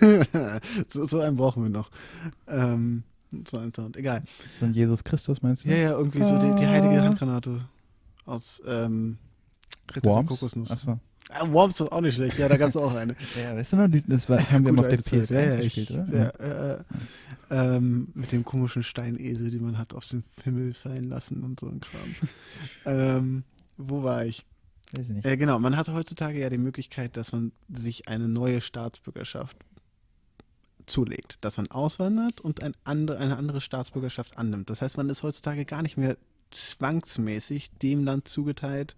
[0.00, 0.22] Ähm,
[0.88, 1.90] so, so einen brauchen wir noch.
[2.48, 3.04] Ähm,
[3.46, 4.22] so einen Sound, egal.
[4.58, 5.68] so ein Jesus Christus meinst du?
[5.68, 7.66] Ja, ja, irgendwie so die, die heilige Handgranate
[8.26, 9.18] aus ähm,
[9.94, 10.28] Ritter Worms?
[10.28, 10.70] Kokosnuss.
[10.70, 10.98] Achso.
[11.30, 13.16] Ah, Worms ist auch nicht schlecht, ja, da gab es auch eine.
[13.36, 15.20] Ja, weißt du noch, das war, haben wir mal auf der alte Zeit.
[15.20, 16.16] PS1 ja, ja, gespielt, oder?
[16.16, 16.84] Ja, äh,
[17.50, 21.68] ähm, mit dem komischen Steinesel, den man hat aus dem Himmel fallen lassen und so
[21.68, 22.14] ein Kram.
[22.86, 23.44] ähm,
[23.76, 24.44] wo war ich?
[24.96, 25.24] Weiß ich nicht.
[25.24, 29.56] Äh, genau, man hat heutzutage ja die Möglichkeit, dass man sich eine neue Staatsbürgerschaft
[30.86, 34.70] zulegt, dass man auswandert und ein andere, eine andere Staatsbürgerschaft annimmt.
[34.70, 36.16] Das heißt, man ist heutzutage gar nicht mehr
[36.50, 38.96] zwangsmäßig dem Land zugeteilt,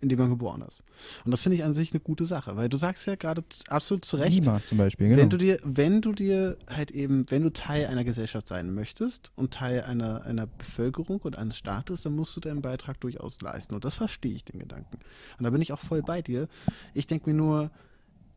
[0.00, 0.82] in dem man geboren ist.
[1.24, 4.04] Und das finde ich an sich eine gute Sache, weil du sagst ja gerade absolut
[4.04, 5.20] zu Recht, Lima zum Beispiel, genau.
[5.20, 9.30] wenn du dir, wenn du dir halt eben, wenn du Teil einer Gesellschaft sein möchtest
[9.36, 13.74] und Teil einer, einer Bevölkerung und eines Staates, dann musst du deinen Beitrag durchaus leisten.
[13.74, 14.98] Und das verstehe ich den Gedanken.
[15.38, 16.48] Und da bin ich auch voll bei dir.
[16.94, 17.70] Ich denke mir nur,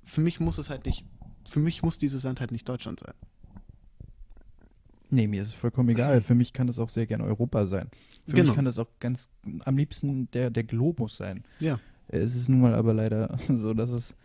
[0.04, 1.06] für mich muss es halt nicht,
[1.50, 3.14] für mich muss dieses Land halt nicht Deutschland sein.
[5.14, 6.22] Nee, mir ist es vollkommen egal.
[6.30, 7.90] Für mich kann das auch sehr gerne Europa sein.
[8.26, 8.48] Für Genau.
[8.48, 9.30] mich kann das auch ganz
[9.64, 11.44] am liebsten der, der Globus sein.
[11.60, 11.80] Ja.
[12.08, 14.16] Es ist nun mal aber leider so, dass es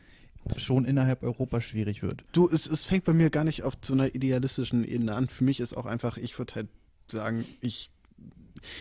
[0.57, 2.25] schon innerhalb Europa schwierig wird.
[2.33, 5.29] Du, es, es fängt bei mir gar nicht auf so einer idealistischen Ebene an.
[5.29, 6.69] Für mich ist auch einfach, ich würde halt
[7.11, 7.91] sagen, ich,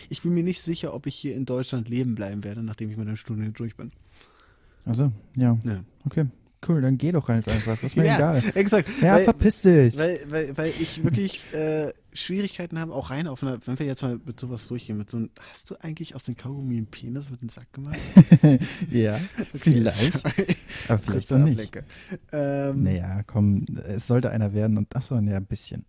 [0.08, 2.96] ich bin mir nicht sicher, ob ich hier in Deutschland leben bleiben werde, nachdem ich
[2.96, 3.90] mit dem Studium durch bin.
[4.86, 5.58] Also, ja.
[5.64, 5.84] Ja.
[6.06, 6.26] Okay,
[6.68, 7.82] cool, dann geh doch halt einfach.
[7.82, 8.42] Ist mir Ja, egal.
[8.54, 8.88] Exakt.
[9.02, 9.96] Ja, weil, verpiss dich.
[9.98, 14.02] weil, weil, weil ich wirklich äh, Schwierigkeiten haben, auch rein auf einer, wenn wir jetzt
[14.02, 17.30] mal mit sowas durchgehen, mit so einem, hast du eigentlich aus dem Kaugummi einen Penis
[17.30, 17.98] mit dem Sack gemacht?
[18.90, 19.20] ja,
[19.54, 20.12] vielleicht.
[20.20, 20.46] sorry.
[20.88, 21.82] Aber vielleicht auch nicht.
[22.32, 25.84] Ähm, Naja, komm, es sollte einer werden und achso, ja, ein bisschen.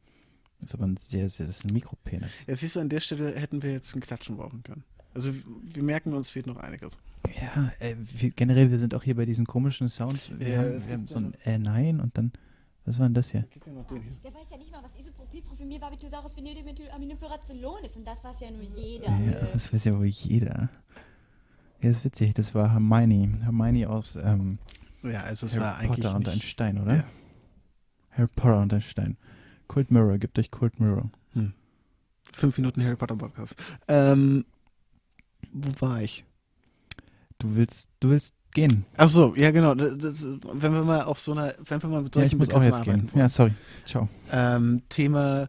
[0.60, 2.32] Das ist aber ein sehr, sehr, das ist ein Mikropenis.
[2.46, 4.84] Ja, siehst du, an der Stelle hätten wir jetzt ein Klatschen brauchen können.
[5.14, 5.34] Also
[5.74, 6.98] wir merken uns, fehlt noch einiges.
[7.42, 10.32] Ja, äh, wir, generell, wir sind auch hier bei diesen komischen Sounds.
[10.38, 12.32] Wir Ja, haben, wir haben so ein äh, Nein und dann,
[12.86, 13.46] was war denn das hier?
[13.52, 14.12] Gib mir noch den hier.
[14.24, 17.98] Der weiß ja nicht mal, was Isopropylprofilmir Barbituraris Phenylmethylaminopyrazolon ist.
[17.98, 19.08] Und das weiß ja nur jeder.
[19.08, 20.70] Ja, das weiß ja wohl jeder.
[21.82, 23.34] Ja, ist witzig, das war Hermione.
[23.44, 24.58] Hermione aus ähm,
[25.04, 26.96] Ja, also es Harry war eigentlich Potter und ein Stein, oder?
[26.98, 27.04] Ja.
[28.12, 29.18] Harry Potter und ein Stein.
[29.68, 31.10] Cold Mirror, gebt euch Cold Mirror.
[32.34, 33.56] fünf Minuten Harry Potter Podcast.
[33.88, 34.46] Ähm,
[35.52, 36.24] wo war ich?
[37.38, 38.86] Du willst, du willst gehen.
[38.98, 39.76] Ach so, ja genau.
[39.76, 42.50] Das, das, wenn wir mal auf so einer, wenn wir mal mit Ja, ich muss
[42.50, 43.10] auch jetzt arbeiten gehen.
[43.14, 43.20] wollen.
[43.20, 43.54] Ja, sorry.
[43.86, 44.10] Ciao.
[44.32, 45.48] ähm, Thema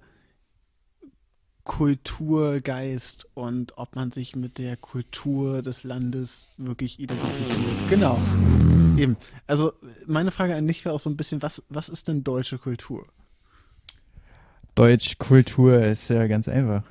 [1.65, 7.89] Kulturgeist und ob man sich mit der Kultur des Landes wirklich identifiziert.
[7.89, 8.19] Genau.
[8.97, 9.17] Eben.
[9.47, 9.73] Also
[10.07, 13.07] meine Frage an dich wäre auch so ein bisschen, was, was ist denn deutsche Kultur?
[14.75, 16.83] Deutsch Kultur ist ja ganz einfach.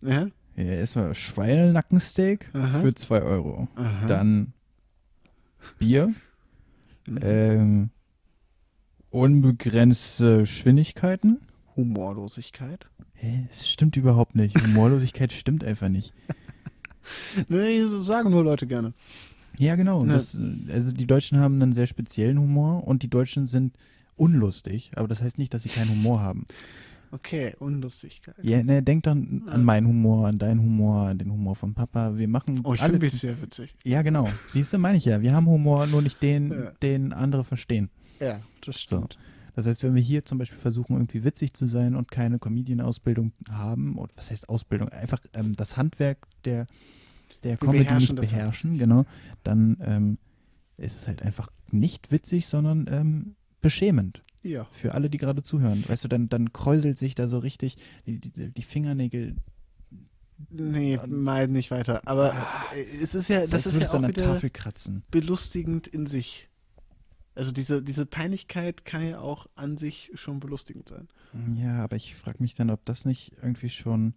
[0.00, 0.28] Ja?
[0.56, 2.80] Ja, erstmal Schweinenackensteak Aha.
[2.80, 3.68] für 2 Euro.
[3.76, 4.06] Aha.
[4.06, 4.52] Dann
[5.78, 6.12] Bier.
[7.06, 7.18] Mhm.
[7.22, 7.90] Ähm,
[9.10, 11.40] unbegrenzte Geschwindigkeiten.
[11.76, 12.86] Humorlosigkeit.
[13.14, 13.46] Hä?
[13.50, 14.60] Das stimmt überhaupt nicht.
[14.60, 16.12] Humorlosigkeit stimmt einfach nicht.
[17.48, 18.92] Nee, so sagen nur Leute gerne.
[19.58, 20.04] Ja, genau.
[20.04, 20.14] Ne.
[20.14, 20.38] Das,
[20.68, 23.76] also die Deutschen haben einen sehr speziellen Humor und die Deutschen sind
[24.16, 26.46] unlustig, aber das heißt nicht, dass sie keinen Humor haben.
[27.14, 28.34] Okay, Unlustigkeit.
[28.42, 32.16] Ja, ne, denk dann an meinen Humor, an deinen Humor, an den Humor von Papa.
[32.16, 33.74] Wir machen Oh, ich finde mich sehr witzig.
[33.84, 34.28] Ja, genau.
[34.48, 35.20] Siehst du, meine ich ja.
[35.20, 36.70] Wir haben Humor, nur nicht den, Ja.
[36.82, 37.90] den andere verstehen.
[38.18, 39.18] Ja, das stimmt.
[39.54, 43.32] Das heißt, wenn wir hier zum Beispiel versuchen, irgendwie witzig zu sein und keine Comedian-Ausbildung
[43.50, 44.88] haben, oder was heißt Ausbildung?
[44.88, 46.66] Einfach ähm, das Handwerk der,
[47.44, 49.04] der Comedy beherrschen nicht beherrschen, genau,
[49.42, 50.18] dann ähm,
[50.78, 54.66] ist es halt einfach nicht witzig, sondern ähm, beschämend Ja.
[54.70, 55.84] für alle, die gerade zuhören.
[55.88, 59.36] Weißt du, dann, dann kräuselt sich da so richtig die, die, die Fingernägel.
[60.50, 62.02] Nee, mal nicht weiter.
[62.06, 62.34] Aber
[62.74, 65.04] äh, es ist ja, das ist ja auch wieder Tafel kratzen.
[65.10, 66.48] belustigend in sich.
[67.34, 71.08] Also diese, diese Peinlichkeit kann ja auch an sich schon belustigend sein.
[71.56, 74.12] Ja, aber ich frage mich dann, ob das nicht irgendwie schon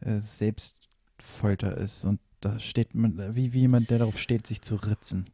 [0.00, 4.74] äh, Selbstfolter ist und da steht man, wie, wie jemand, der darauf steht, sich zu
[4.76, 5.24] ritzen.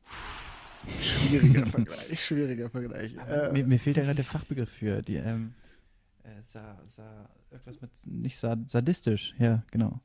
[1.01, 3.15] Schwieriger Vergleich, schwieriger Vergleich.
[3.29, 5.55] Äh, mir, mir fehlt ja gerade der Fachbegriff für die, ähm,
[6.23, 10.01] äh, sa, sa, irgendwas mit, nicht sa, sadistisch, ja, genau.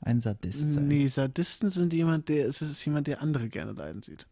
[0.00, 0.88] Ein Sadist sein.
[0.88, 4.26] nee, Sadisten sind jemand, der, es ist jemand, der andere gerne leiden sieht.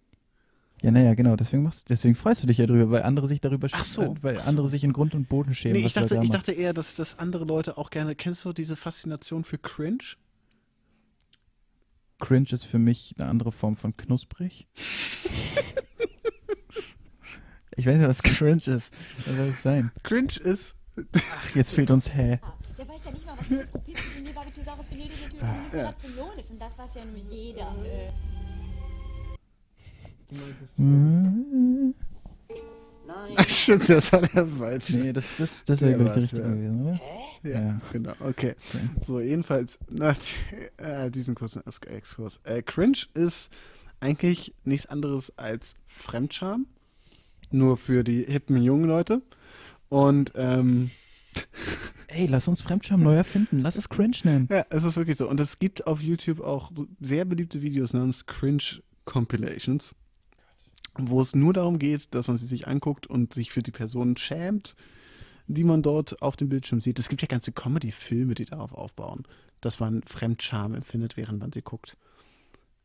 [0.82, 3.68] Ja, naja, genau, deswegen machst deswegen freust du dich ja drüber, weil andere sich darüber
[3.70, 4.50] Ach sch- so, weil ach so.
[4.50, 5.80] andere sich in Grund und Boden schämen.
[5.80, 8.52] Nee, ich dachte, da ich dachte eher, dass, dass andere Leute auch gerne, kennst du
[8.52, 9.98] diese Faszination für Cringe?
[12.18, 14.66] Cringe ist für mich eine andere Form von knusprig.
[17.80, 18.94] ich weiß nicht, was Cringe ist.
[19.26, 19.90] Was soll es sein?
[20.02, 20.74] Cringe ist,
[21.14, 22.38] Ach, jetzt fehlt uns Hä.
[22.78, 26.50] der weiß ja nicht mal, was Isopropylprofilmir Barbituraris Phenylmethylaminopyrazolon ist.
[26.50, 27.74] Und das weiß ja nur jeder.
[27.84, 28.10] Äh,
[30.76, 31.94] Mhm.
[33.36, 34.98] Ach, stimmt, das war der falsche.
[34.98, 36.50] Nee, das, das, das wäre, Der glaube ich, war's, richtig ja.
[36.54, 37.00] gewesen, oder?
[37.42, 37.80] Ja, Ja.
[37.92, 38.54] genau, okay.
[38.68, 38.88] Okay.
[39.04, 40.16] So, jedenfalls, nach
[40.76, 42.38] äh, diesem kurzen Ex- Exkurs.
[42.44, 43.50] Äh, Cringe ist
[43.98, 46.66] eigentlich nichts anderes als Fremdscham,
[47.52, 49.22] nur für die hippen jungen Leute.
[49.88, 50.90] Und ähm,
[52.08, 53.60] Ey, lass uns Fremdscham neu erfinden.
[53.60, 54.48] Lass es Cringe nennen.
[54.50, 55.28] ja, es ist wirklich so.
[55.28, 59.94] Und es gibt auf YouTube auch sehr beliebte Videos namens Cringe Compilations,
[60.98, 64.16] wo es nur darum geht, dass man sie sich anguckt und sich für die Personen
[64.16, 64.74] schämt,
[65.46, 66.98] die man dort auf dem Bildschirm sieht.
[66.98, 69.22] Es gibt ja ganze Comedy-Filme, die darauf aufbauen,
[69.60, 71.96] dass man Fremdscham empfindet, während man sie guckt.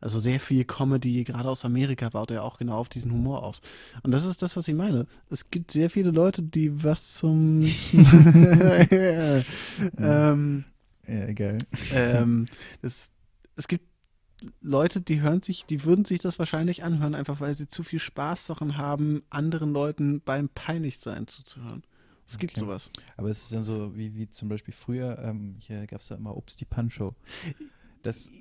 [0.01, 3.61] Also sehr viel Comedy, gerade aus Amerika, baut er auch genau auf diesen Humor aus.
[4.03, 5.07] Und das ist das, was ich meine.
[5.29, 7.61] Es gibt sehr viele Leute, die was zum...
[7.61, 9.41] ja.
[9.97, 10.65] ähm,
[11.07, 11.57] Ja, geil.
[11.91, 12.47] ähm,
[12.81, 13.11] es,
[13.55, 13.85] es gibt
[14.61, 17.99] Leute, die hören sich, die würden sich das wahrscheinlich anhören, einfach weil sie zu viel
[17.99, 21.83] Spaß daran haben, anderen Leuten beim Peinlichsein zuzuhören.
[22.27, 22.59] Es gibt Okay.
[22.59, 22.91] sowas.
[23.17, 26.15] Aber es ist dann so, wie, wie zum Beispiel früher, ähm, hier gab es da
[26.15, 27.15] immer Obst die Pancho.
[28.05, 28.31] Das,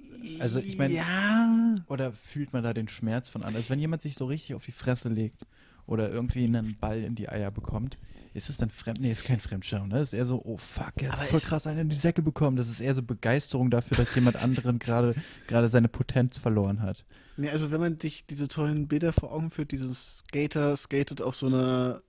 [0.41, 1.77] also ich meine, Ja.
[1.89, 3.57] oder fühlt man da den Schmerz von anderen?
[3.57, 5.47] Also wenn jemand sich so richtig auf die Fresse legt
[5.87, 7.99] oder irgendwie einen Ball in die Eier bekommt,
[8.35, 9.01] ist es dann fremd?
[9.01, 10.01] Nee, ist kein Fremdscham, ne?
[10.01, 12.57] Ist eher so, oh fuck, er hat Aber voll krass einen in die Säcke bekommen.
[12.57, 15.15] Das ist eher so Begeisterung dafür, dass jemand anderen gerade
[15.47, 17.05] gerade seine Potenz verloren hat.
[17.37, 21.37] Nee, also wenn man sich diese tollen Bilder vor Augen führt, dieses Skater skatet auf
[21.37, 22.03] so einer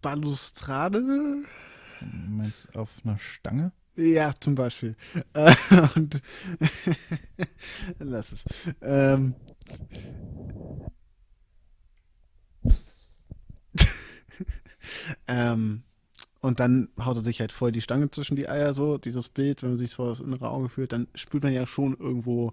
[0.00, 1.00] Balustrade.
[2.00, 3.72] Du meinst auf einer Stange?
[3.96, 4.96] Ja, zum Beispiel.
[5.34, 5.54] Äh,
[5.96, 6.22] und
[7.98, 8.44] lass es.
[8.80, 9.34] Ähm,
[15.28, 15.82] ähm,
[16.40, 19.62] und dann haut er sich halt voll die Stange zwischen die Eier, so, dieses Bild,
[19.62, 22.52] wenn man sich vor das innere Auge führt, dann spürt man ja schon irgendwo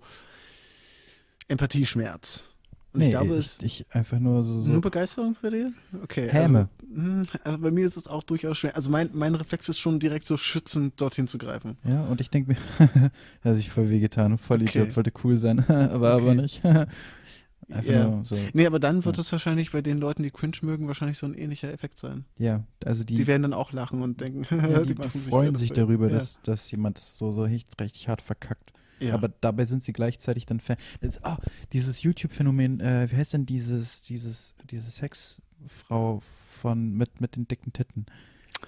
[1.48, 2.54] Empathieschmerz.
[2.92, 4.62] Und ich glaube, es ich, ich einfach nur so.
[4.62, 5.72] so nur Begeisterung für dir?
[6.04, 6.28] Okay.
[6.30, 6.70] Häme.
[6.96, 8.76] Also, also bei mir ist es auch durchaus schwer.
[8.76, 11.78] Also mein, mein Reflex ist schon direkt so schützend dorthin zu greifen.
[11.84, 13.12] ja, und ich denke mir,
[13.44, 14.80] hat sich voll wehgetan, voll Okay.
[14.80, 16.36] Idiot, wollte cool sein, aber aber Okay.
[16.42, 16.66] nicht.
[17.70, 18.08] einfach Ja.
[18.08, 18.36] nur so.
[18.54, 19.22] Nee, aber dann wird Ja.
[19.22, 22.26] es wahrscheinlich bei den Leuten, die Cringe mögen, wahrscheinlich so ein ähnlicher Effekt sein.
[22.40, 25.72] Ja, also Die, die, werden dann auch lachen und denken, ja, die, machen freuen sich
[25.74, 26.14] darüber, ja.
[26.16, 28.72] dass, dass jemand es so, so richtig, richtig hart verkackt.
[29.00, 29.14] Ja.
[29.14, 30.78] Aber dabei sind sie gleichzeitig dann Fan.
[31.02, 31.38] Das, ah,
[31.74, 36.22] dieses YouTube-Phänomen, äh, wie heißt denn dieses, dieses, diese Sexfrau
[36.62, 38.06] von mit, mit den dicken Titten?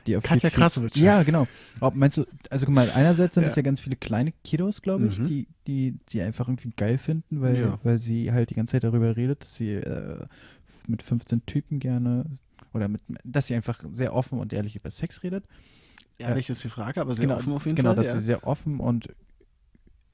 [0.07, 0.95] Die auf Katja Krasowitsch.
[0.95, 1.47] Ja, genau.
[1.81, 3.57] Ob, meinst du, also guck mal, einerseits sind es Ja.
[3.57, 5.27] ja ganz viele kleine Kiddos, glaube ich, Mhm.
[5.27, 7.79] die, die, die einfach irgendwie geil finden, weil, Ja.
[7.83, 10.25] weil sie halt die ganze Zeit darüber redet, dass sie äh,
[10.87, 12.25] mit 15 Typen gerne
[12.73, 15.43] oder mit, dass sie einfach sehr offen und ehrlich über Sex redet.
[16.17, 17.95] Ehrlich ist die Frage, aber sehr genau, offen auf jeden genau, Fall.
[17.97, 18.13] dass ja.
[18.13, 19.09] sie sehr offen und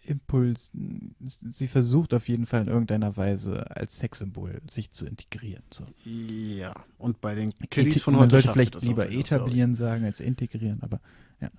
[0.08, 0.72] Impuls,
[1.20, 5.64] sie versucht auf jeden Fall in irgendeiner Weise als Sexsymbol sich zu integrieren.
[5.72, 5.86] So.
[6.06, 10.06] ja, und bei den Kiddies von Man heute sollte schafft sie vielleicht lieber etablieren sagen
[10.06, 11.00] als integrieren, aber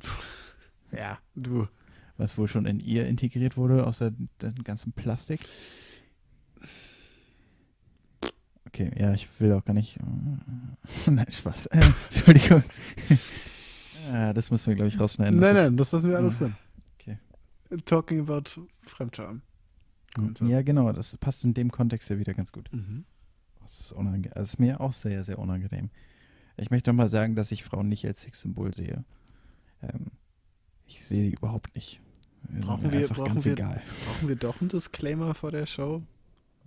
[0.93, 1.69] Ja, du.
[2.17, 4.11] was wohl schon in ihr integriert wurde, außer
[4.43, 5.41] dem ganzen Plastik.
[8.67, 9.99] Okay, ja, ich will auch gar nicht.
[11.07, 11.67] Nein, Spaß.
[11.67, 11.81] Äh,
[12.11, 12.63] Entschuldigung.
[14.13, 15.39] ja, das müssen wir, glaube ich, rausschneiden.
[15.39, 16.55] Nein, Das nein, das lassen wir alles drin.
[17.85, 18.45] Talking about
[18.83, 19.43] Fremdscham.
[20.11, 20.45] ist- Und so.
[20.47, 22.73] Ja, genau, das passt in dem Kontext ja wieder ganz gut.
[22.73, 23.05] Mhm.
[23.61, 25.91] Das ist, unange das ist mir auch sehr, sehr unangenehm.
[26.57, 29.05] Ich möchte nochmal sagen, dass ich Frauen nicht als Sexsymbol sehe.
[29.83, 30.07] Ähm,
[30.87, 32.01] ich sehe sie überhaupt nicht.
[32.49, 33.83] Die Brauchen wir- einfach brauchen ganz wir- egal.
[34.07, 36.03] Brauchen wir doch einen Disclaimer vor der Show?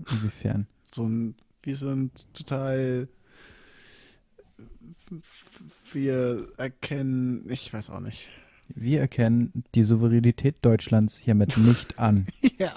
[0.10, 0.68] Inwiefern?
[0.94, 3.08] So ein, wir sind total.
[5.92, 8.30] Wir erkennen, ich weiß auch nicht.
[8.76, 12.26] Wir erkennen die Souveränität Deutschlands hiermit nicht an.
[12.58, 12.74] Ja.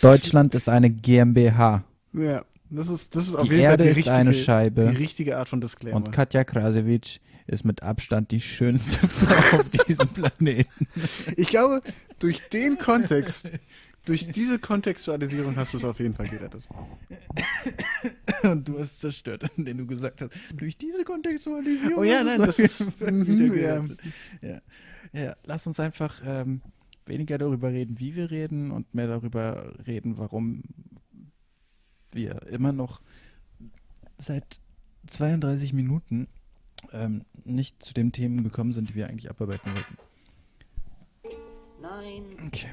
[0.00, 1.82] Deutschland ist eine GmbH.
[2.12, 4.88] Ja, das ist, das ist auf Die jeden Erde Fall die ist eine richtige, Scheibe.
[4.90, 5.96] die richtige Art von Disclaimer.
[5.96, 10.86] Und Katja Krasewitsch ist mit Abstand die schönste Frau auf diesem Planeten.
[11.36, 11.82] ich glaube,
[12.20, 13.50] durch den Kontext,
[14.04, 16.68] durch diese Kontextualisierung hast du es auf jeden Fall gerettet.
[18.42, 21.98] Und du hast zerstört, indem du gesagt hast, durch diese Kontextualisierung.
[21.98, 24.00] Oh ja, nein, das ist- wieder mhm, gerettet.
[24.42, 24.60] ja.
[25.12, 26.62] ja, lass uns einfach ähm,
[27.06, 30.62] weniger darüber reden, wie wir reden und mehr darüber reden, warum
[32.12, 33.00] wir immer noch
[34.18, 34.60] seit
[35.06, 36.28] 32 Minuten
[36.92, 39.96] ähm, nicht zu den Themen gekommen sind, die wir eigentlich abarbeiten wollten.
[41.82, 42.22] Nein.
[42.46, 42.70] Okay,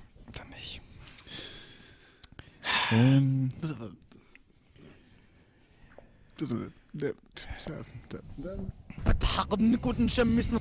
[9.82, 10.60] guten Schemissen.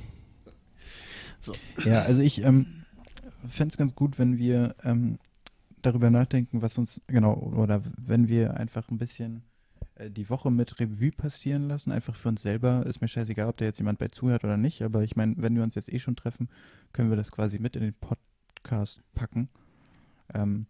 [1.85, 2.83] Ja, also ich ähm,
[3.47, 5.19] fände es ganz gut, wenn wir ähm,
[5.81, 9.43] darüber nachdenken, was uns, genau, oder wenn wir einfach ein bisschen
[9.95, 12.85] äh, die Woche mit Revue passieren lassen, einfach für uns selber.
[12.85, 15.55] Ist mir scheißegal, ob da jetzt jemand bei zuhört oder nicht, aber ich meine, wenn
[15.55, 16.49] wir uns jetzt eh schon treffen,
[16.91, 19.49] können wir das quasi mit in den Podcast packen.
[20.33, 20.65] Ähm,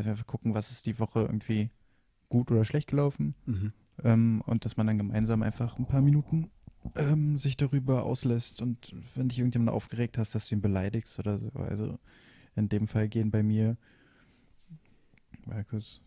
[0.00, 1.70] dass wir einfach gucken, was ist die Woche irgendwie
[2.28, 3.34] gut oder schlecht gelaufen.
[3.46, 3.72] Mhm.
[4.02, 6.50] Ähm, und dass man dann gemeinsam einfach ein paar Minuten
[6.96, 11.38] ähm, sich darüber auslässt und wenn dich irgendjemand aufgeregt hast, dass du ihn beleidigst oder
[11.38, 11.50] so.
[11.50, 11.98] Also
[12.56, 13.76] in dem Fall gehen bei mir
[15.46, 16.00] mal kurz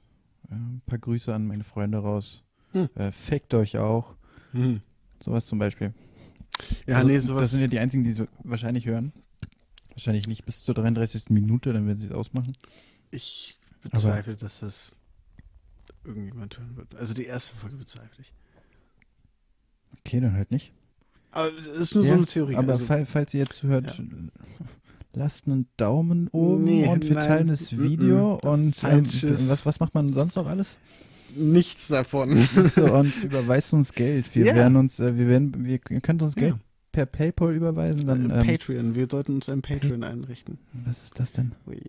[0.49, 2.43] äh, ein paar Grüße an meine Freunde raus.
[2.71, 2.89] Hm.
[2.95, 4.15] Äh, fickt euch auch.
[4.53, 4.81] Mhm.
[5.19, 5.93] Sowas zum Beispiel.
[6.87, 7.51] Ja, Also, nee, Das sowas.
[7.51, 9.13] sind ja die einzigen, die es wahrscheinlich hören.
[9.89, 11.29] Wahrscheinlich nicht bis zur 33.
[11.29, 12.53] Minute, dann werden sie es ausmachen.
[13.11, 14.95] Ich bezweifle, dass das
[16.03, 16.95] irgendjemand hören wird.
[16.95, 18.33] Also die erste Folge bezweifle ich.
[19.99, 20.71] Okay, dann halt nicht.
[21.31, 22.55] Aber das ist nur so Ja, eine Theorie.
[22.55, 24.01] Aber also, fall, falls ihr jetzt hört,
[25.13, 29.05] lasst einen Daumen oben Nee, und wir nein, teilen das Video mm, und ähm,
[29.47, 30.77] was, was macht man sonst noch alles?
[31.35, 32.43] nichts davon.
[32.75, 34.35] So, und überweist uns Geld.
[34.35, 34.55] Wir Ja.
[34.55, 36.59] werden uns, äh, wir werden, wir könnt uns Geld Ja.
[36.91, 38.05] per PayPal überweisen.
[38.05, 38.93] Dann, Äh, ähm, Patreon.
[38.93, 40.59] Wir sollten uns ein Patreon einrichten.
[40.85, 41.53] was ist das denn?
[41.65, 41.81] Ui.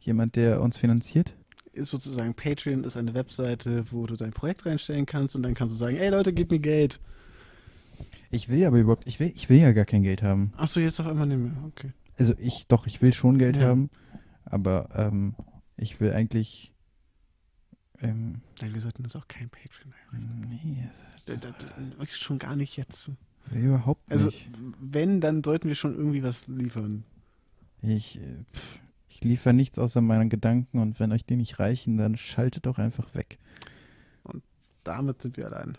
[0.00, 1.34] Jemand, der uns finanziert?
[1.72, 5.74] Ist sozusagen Patreon ist eine Webseite, wo du dein Projekt reinstellen kannst und dann kannst
[5.74, 7.00] du sagen, ey Leute, gib mir Geld.
[8.30, 10.52] Ich will aber überhaupt, ich will, ich will ja gar kein Geld haben.
[10.56, 11.52] Achso, jetzt auf einmal nicht mehr.
[11.66, 11.92] Okay.
[12.18, 13.62] Also ich, doch, ich will schon Geld Ja.
[13.68, 13.90] haben,
[14.44, 15.34] aber ähm,
[15.76, 16.74] ich will eigentlich
[18.02, 20.48] Ähm, Nein, wir sollten uns auch kein Patreon einrichten.
[20.64, 20.88] nee,
[21.26, 23.10] Da- da- da- Schon gar nicht jetzt.
[23.52, 24.48] überhaupt Also, nicht.
[24.80, 27.04] wenn, dann sollten wir schon irgendwie was liefern.
[27.82, 28.22] Ich, äh,
[28.54, 32.66] pff, ich liefere nichts außer meinen Gedanken und wenn euch die nicht reichen, dann schaltet
[32.66, 33.38] doch einfach weg.
[34.84, 35.76] Damit sind wir allein.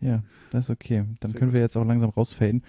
[0.00, 1.04] Ja, das ist okay.
[1.20, 2.62] Dann Sehr können wir jetzt auch langsam rausfaden.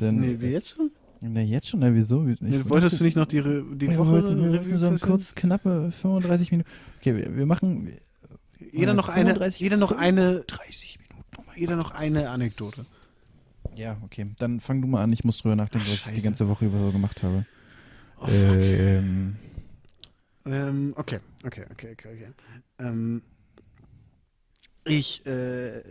[0.00, 0.90] Denn, Nee, wie jetzt schon?
[1.20, 2.26] Na, jetzt schon, na, wieso?
[2.26, 5.06] Ich, Nee, wolltest du nicht noch die, Re die wir Woche wollten, wir wollten so
[5.06, 6.68] kurz knappe 35 Minuten.
[6.98, 7.90] Okay, wir, wir machen
[8.72, 11.26] Jeder noch eine, 35, jeder noch eine, 30 Minuten.
[11.38, 12.84] Oh jeder noch eine Anekdote.
[13.74, 14.26] Ja, okay.
[14.38, 15.12] Dann fang du mal an.
[15.12, 17.46] Ich muss drüber nachdenken, Ach, was ich die ganze Woche über so gemacht habe.
[18.20, 18.56] Oh, fuck.
[18.56, 19.36] ähm,
[20.46, 22.28] Ähm, okay, okay, okay, okay, okay.
[22.78, 23.22] Ähm,
[24.84, 25.82] ich äh,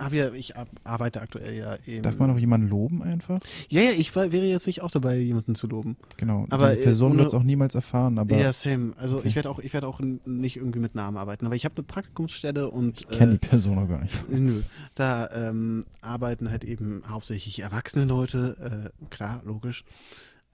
[0.00, 2.02] habe ja, ich arbeite aktuell ja eben.
[2.02, 3.38] darf man noch jemanden loben einfach?
[3.68, 5.96] Ja, ja, ich war, wäre jetzt wirklich auch dabei, jemanden zu loben.
[6.16, 6.46] Genau.
[6.50, 8.94] Aber, die äh, Person wird es auch niemals erfahren, aber ja, same.
[8.96, 9.28] Also Okay.
[9.28, 11.84] ich werde auch, ich werde auch nicht irgendwie mit Namen arbeiten, aber ich habe eine
[11.84, 14.14] Praktikumsstelle und ich kenne äh, die Person noch gar nicht.
[14.28, 14.62] Nö,
[14.96, 19.84] da ähm, arbeiten halt eben hauptsächlich erwachsene Leute, äh, klar, logisch.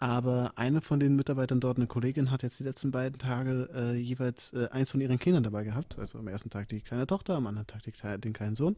[0.02, 3.94] Aber eine von den Mitarbeitern dort, eine Kollegin, hat jetzt die letzten beiden Tage äh,
[3.94, 5.96] jeweils äh, eins von ihren Kindern dabei gehabt.
[5.96, 8.74] Also am ersten Tag die kleine Tochter, am anderen Tag die, den kleinen Sohn.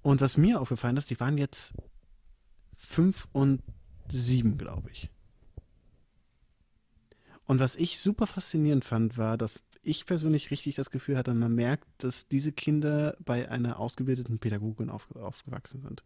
[0.00, 1.74] Und was mir aufgefallen ist, die waren jetzt
[2.78, 3.60] fünf und
[4.10, 5.10] sieben, glaube ich.
[7.44, 11.54] Und was ich super faszinierend fand, war, dass ich persönlich richtig das Gefühl hatte, man
[11.54, 16.02] merkt, dass diese Kinder bei einer ausgebildeten Pädagogin auf, aufgewachsen sind.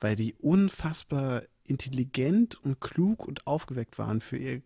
[0.00, 4.62] Weil die unfassbar intelligent und klug und aufgeweckt waren für ihr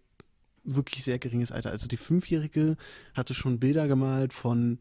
[0.65, 1.71] wirklich sehr geringes Alter.
[1.71, 2.77] Also die Fünfjährige
[3.15, 4.79] hatte schon Bilder gemalt von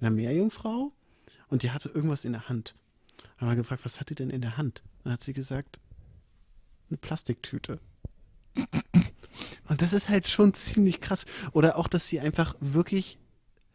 [0.00, 0.92] einer Meerjungfrau
[1.48, 2.74] und die hatte irgendwas in der Hand.
[3.36, 4.82] Haben wir gefragt, was hat die denn in der Hand?
[5.04, 5.78] Dann hat sie gesagt,
[6.88, 7.80] eine Plastiktüte.
[9.68, 11.24] Und das ist halt schon ziemlich krass.
[11.52, 13.18] Oder auch, dass sie einfach wirklich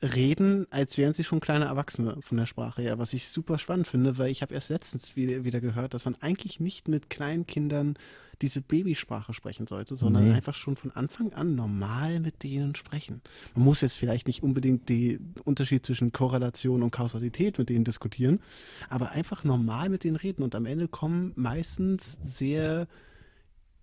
[0.01, 3.87] reden, als wären sie schon kleine Erwachsene von der Sprache her, was ich super spannend
[3.87, 7.47] finde, weil ich habe erst letztens wieder, wieder gehört, dass man eigentlich nicht mit kleinen
[7.47, 7.95] Kindern
[8.41, 10.33] diese Babysprache sprechen sollte, sondern Nee.
[10.33, 13.21] einfach schon von Anfang an normal mit denen sprechen.
[13.55, 18.41] Man muss jetzt vielleicht nicht unbedingt den Unterschied zwischen Korrelation und Kausalität mit denen diskutieren,
[18.89, 22.87] aber einfach normal mit denen reden und am Ende kommen meistens sehr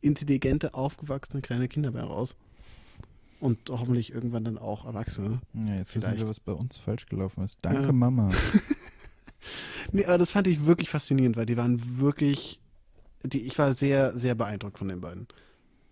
[0.03, 2.37] intelligente, aufgewachsene kleine Kinder bei raus.
[3.43, 5.40] Und hoffentlich irgendwann dann auch Erwachsene.
[5.53, 6.20] Ja, jetzt wissen Vielleicht.
[6.20, 7.59] wir, was bei uns falsch gelaufen ist.
[7.62, 7.93] Danke, Ja.
[7.93, 8.30] Mama.
[9.90, 12.61] Nee, aber das fand ich wirklich faszinierend, weil die waren wirklich,
[13.24, 15.26] die, ich war sehr, sehr beeindruckt von den beiden.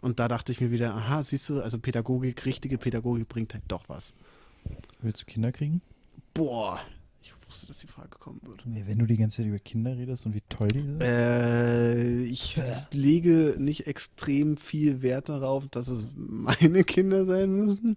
[0.00, 3.64] Und da dachte ich mir wieder, aha, siehst du, also Pädagogik, richtige Pädagogik bringt halt
[3.66, 4.12] doch was.
[5.02, 5.82] Willst du Kinder kriegen?
[6.32, 6.78] Boah,
[7.50, 8.64] wusste, dass die Frage kommen wird.
[8.64, 11.02] Nee, wenn du die ganze Zeit über Kinder redest und wie toll die sind.
[11.02, 12.60] Äh, ich
[12.92, 17.96] lege nicht extrem viel Wert darauf, dass es meine Kinder sein müssen.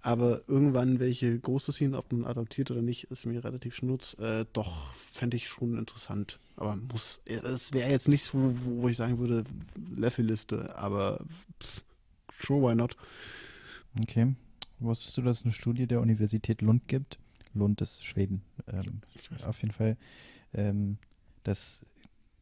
[0.00, 4.14] Aber irgendwann welche große ziehen, ob man adoptiert oder nicht, ist mir relativ schnurz.
[4.14, 6.38] Äh, doch, fände ich schon interessant.
[6.56, 9.44] Aber muss, es wäre jetzt nichts, wo, wo ich sagen würde,
[9.94, 11.22] Löffelliste, aber
[11.62, 11.82] pff,
[12.46, 12.96] sure, why not?
[14.02, 14.34] Okay.
[14.78, 17.18] Wusstest du, dass es eine Studie der Universität Lund gibt?
[17.54, 18.42] Lund ist Schweden.
[18.68, 19.00] Ähm,
[19.46, 19.96] auf jeden Fall,
[20.54, 20.98] ähm,
[21.42, 21.82] dass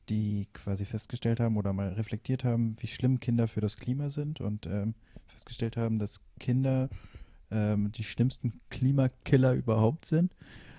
[0.09, 4.41] die quasi festgestellt haben oder mal reflektiert haben, wie schlimm Kinder für das Klima sind
[4.41, 4.95] und ähm,
[5.27, 6.89] festgestellt haben, dass Kinder
[7.51, 10.35] ähm, die schlimmsten Klimakiller überhaupt sind.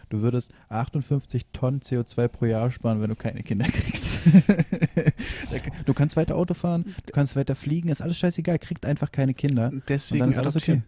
[0.10, 4.20] Du würdest 58 Tonnen CO2 pro Jahr sparen, wenn du keine Kinder kriegst.
[5.86, 9.36] du kannst weiter Auto fahren, du kannst weiter fliegen, ist alles scheißegal, kriegt einfach keine
[9.36, 9.70] Kinder.
[9.72, 10.82] Und Deswegen dann ist alles okay.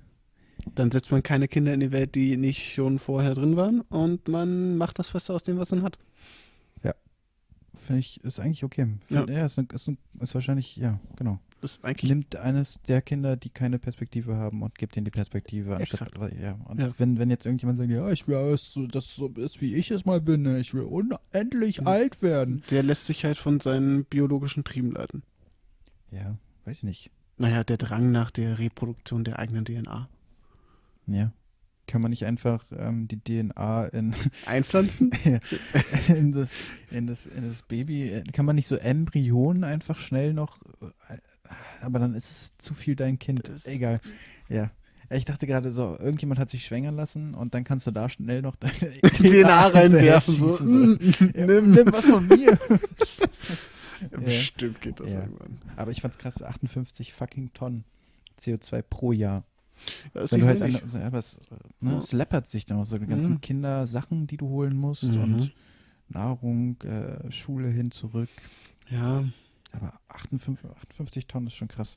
[0.76, 4.28] Dann setzt man keine Kinder in die Welt, die nicht schon vorher drin waren und
[4.28, 5.98] man macht das Beste aus dem, was man hat.
[7.74, 8.86] Finde ich, ist eigentlich okay.
[9.10, 9.22] Ja.
[9.24, 11.40] Find, ja, ist, ein- ist, ein- ist wahrscheinlich, ja, genau.
[11.64, 15.78] Ist eigentlich Nimmt eines der Kinder, die keine Perspektive haben und gibt ihnen die Perspektive.
[15.78, 16.60] Anstatt, ja.
[16.66, 16.92] Und Ja.
[17.00, 20.06] Wenn, wenn jetzt irgendjemand sagt, ja, ich will, dass das so ist, wie ich es
[20.06, 20.60] mal bin, ne?
[20.60, 21.88] ich will unendlich Mhm.
[21.88, 22.62] alt werden.
[22.70, 25.24] Der lässt sich halt von seinen biologischen Trieben leiten.
[26.12, 26.36] Ja,
[26.66, 27.10] weiß ich nicht.
[27.38, 30.08] Naja, der Drang nach der Reproduktion der eigenen DNA.
[31.08, 31.32] Ja.
[31.88, 34.14] Kann man nicht einfach ähm, die DNA in,
[34.46, 35.12] Einpflanzen?
[36.08, 36.54] in, das,
[36.90, 40.60] in, das, in das Baby, äh, kann man nicht so Embryonen einfach schnell noch,
[41.10, 41.18] äh,
[41.82, 43.50] aber dann ist es zu viel dein Kind.
[43.50, 44.00] Das- Egal.
[44.48, 44.72] Ja.
[45.10, 48.42] Ich dachte gerade so, irgendjemand hat sich schwängern lassen und dann kannst du da schnell
[48.42, 50.34] noch deine DNA reinwerfen.
[50.36, 50.64] So.
[50.64, 50.98] Mm,
[51.36, 52.58] Ja, nimm was von mir.
[54.12, 55.22] Bestimmt geht das Ja.
[55.22, 55.60] irgendwann.
[55.76, 57.84] Aber ich fand's krass, 58 fucking Tonnen
[58.40, 59.44] CO2 pro Jahr.
[60.14, 61.40] Das ist Wenn du halt an, ja, was,
[61.80, 61.98] ne, Ja.
[61.98, 63.42] es läppert sich dann auch so die ganzen Mhm.
[63.42, 65.22] Kindersachen, die du holen musst Mhm.
[65.22, 65.52] und
[66.10, 68.30] Nahrung, äh, Schule hin, zurück.
[68.90, 69.24] Ja,
[69.74, 71.96] Aber 58, 58 Tonnen ist schon krass.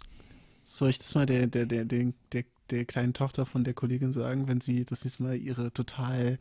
[0.62, 4.12] soll ich das mal der, der, der, der, der, der kleinen Tochter von der Kollegin
[4.12, 6.38] sagen, wenn sie das nächste Mal ihre total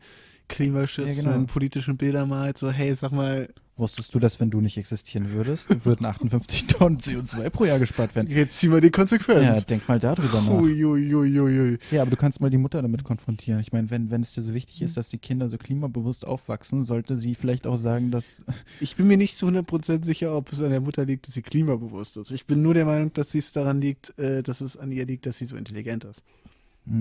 [0.48, 1.46] klimaschützenden Ja, genau.
[1.52, 5.84] politischen Bilder malt, so, hey, sag mal, Wusstest du, dass wenn du nicht existieren würdest,
[5.84, 8.30] würden 58 Tonnen CO2 pro Jahr gespart werden?
[8.30, 9.66] jetzt zieh mal die Ja, Konsequenz.
[9.66, 10.60] denk mal darüber nach.
[10.60, 11.78] Uiuiuiui.
[11.90, 13.58] Ja, aber du kannst mal die Mutter damit konfrontieren.
[13.58, 16.84] Ich meine, wenn, wenn es dir so wichtig ist, dass die Kinder so klimabewusst aufwachsen,
[16.84, 18.44] sollte sie vielleicht auch sagen, dass.
[18.80, 21.42] Ich bin mir nicht zu 100% sicher, ob es an der Mutter liegt, dass sie
[21.42, 22.30] klimabewusst ist.
[22.30, 25.26] Ich bin nur der Meinung, dass es daran liegt, äh, dass es an ihr liegt,
[25.26, 26.22] dass sie so intelligent ist.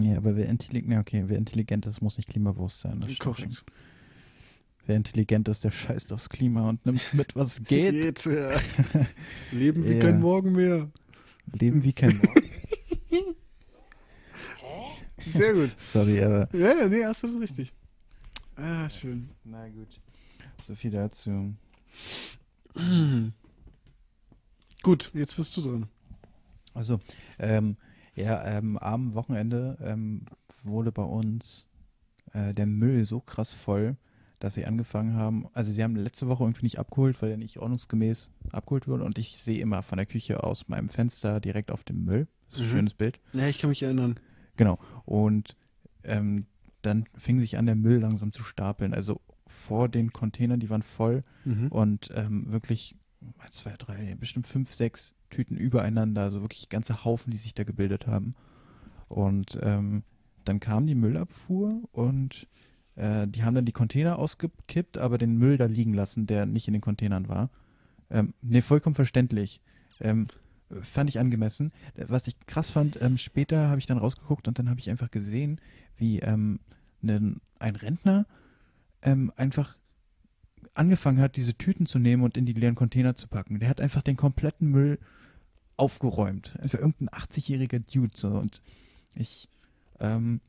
[0.01, 2.99] Ja, aber wer intelligent, ja, okay, wer intelligent ist, muss nicht klimabewusst sein.
[3.01, 3.57] Das stimmt schon.
[4.85, 7.91] Wer intelligent ist, der scheißt aufs Klima und nimmt mit, was geht.
[7.93, 8.59] Geht, ja.
[9.51, 10.01] Leben wie Ja.
[10.01, 10.89] kein Morgen mehr.
[11.53, 12.43] Leben wie kein Morgen.
[15.17, 15.75] Sehr gut.
[15.79, 16.49] Sorry, aber.
[16.53, 17.71] Ja, nee, hast du das richtig.
[18.55, 19.29] Ah, schön.
[19.45, 19.99] Na gut.
[20.63, 21.53] So viel dazu.
[24.81, 25.87] Gut, jetzt bist du dran.
[26.73, 26.99] Also,
[27.39, 27.77] ähm,
[28.15, 30.25] ja, ähm, am Wochenende ähm,
[30.63, 31.69] wurde bei uns
[32.33, 33.95] äh, der Müll so krass voll,
[34.43, 37.59] dass sie angefangen haben, also sie haben letzte Woche irgendwie nicht abgeholt, weil er nicht
[37.59, 41.83] ordnungsgemäß abgeholt wurde und ich sehe immer von der Küche aus meinem Fenster direkt auf
[41.85, 42.27] dem Müll.
[42.47, 42.71] Das ist ein Mhm.
[42.71, 43.19] schönes Bild.
[43.31, 44.19] Ja, ich kann mich erinnern.
[44.57, 44.79] Genau.
[45.05, 45.55] Und
[46.03, 46.45] ähm,
[46.81, 48.93] dann fing sich an, der Müll langsam zu stapeln.
[48.93, 51.67] Also vor den Containern, die waren voll Mhm.
[51.69, 52.97] und ähm, wirklich
[53.49, 58.07] zwei, drei, bestimmt fünf, sechs Tüten übereinander, also wirklich ganze Haufen, die sich da gebildet
[58.07, 58.35] haben.
[59.07, 60.03] Und ähm,
[60.43, 62.47] dann kam die Müllabfuhr und
[62.95, 66.67] äh, die haben dann die Container ausgekippt, aber den Müll da liegen lassen, der nicht
[66.67, 67.49] in den Containern war.
[68.09, 69.61] Ähm, ne, vollkommen verständlich.
[69.99, 70.27] Ähm,
[70.81, 71.71] fand ich angemessen.
[71.95, 74.89] Äh, Was ich krass fand, ähm, später habe ich dann rausgeguckt und dann habe ich
[74.89, 75.59] einfach gesehen,
[75.97, 76.59] wie ähm,
[77.01, 78.25] nen- ein Rentner
[79.01, 79.77] ähm, einfach
[80.75, 83.59] angefangen hat, diese Tüten zu nehmen und in die leeren Container zu packen.
[83.59, 84.97] Der hat einfach den kompletten Müll
[85.77, 86.57] aufgeräumt.
[86.61, 88.15] Einfach irgendein 80-jähriger Dude.
[88.15, 88.29] So.
[88.29, 88.61] Und
[89.15, 89.49] ich
[89.99, 90.41] ähm,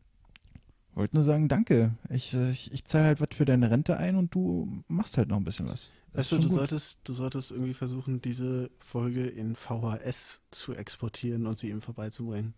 [0.97, 1.95] wollte nur sagen, danke.
[2.11, 5.29] Ich, äh, ich, ich zahle halt was für deine Rente ein und du machst halt
[5.29, 5.91] noch ein bisschen was.
[6.13, 6.55] Das Weißt du, du gut.
[6.55, 12.55] solltest, du solltest irgendwie versuchen, diese Folge in VHS zu exportieren und sie ihm vorbeizubringen.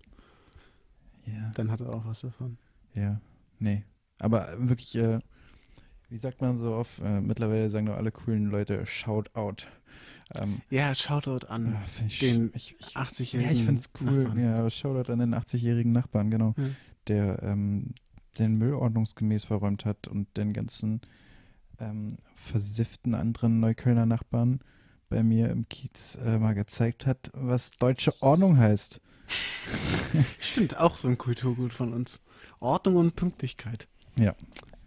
[1.26, 2.59] Ja, Dann hat er auch was davon.
[2.95, 3.20] ja,
[3.59, 3.84] nee.
[4.18, 5.18] Aber wirklich, äh,
[6.09, 9.66] wie sagt man so oft, äh, mittlerweile sagen doch alle coolen Leute Shout out.
[10.34, 14.22] Ähm, Ja, Shoutout an find ich, den ich, ich, 80-jährigen Ja, ich find's cool.
[14.24, 14.39] Nachbarn.
[14.39, 16.55] Ja, Shoutout an den 80-jährigen Nachbarn, genau.
[16.57, 16.64] Ja.
[17.09, 17.95] Der ähm,
[18.39, 21.01] den Müll ordnungsgemäß verräumt hat und den ganzen
[21.78, 24.61] ähm, versifften anderen Neuköllner Nachbarn
[25.09, 29.01] bei mir im Kiez äh, mal gezeigt hat, was deutsche Ordnung heißt.
[30.41, 32.20] Stimmt, auch so ein Kulturgut von uns.
[32.61, 33.89] Ordnung und Pünktlichkeit.
[34.18, 34.34] Ja.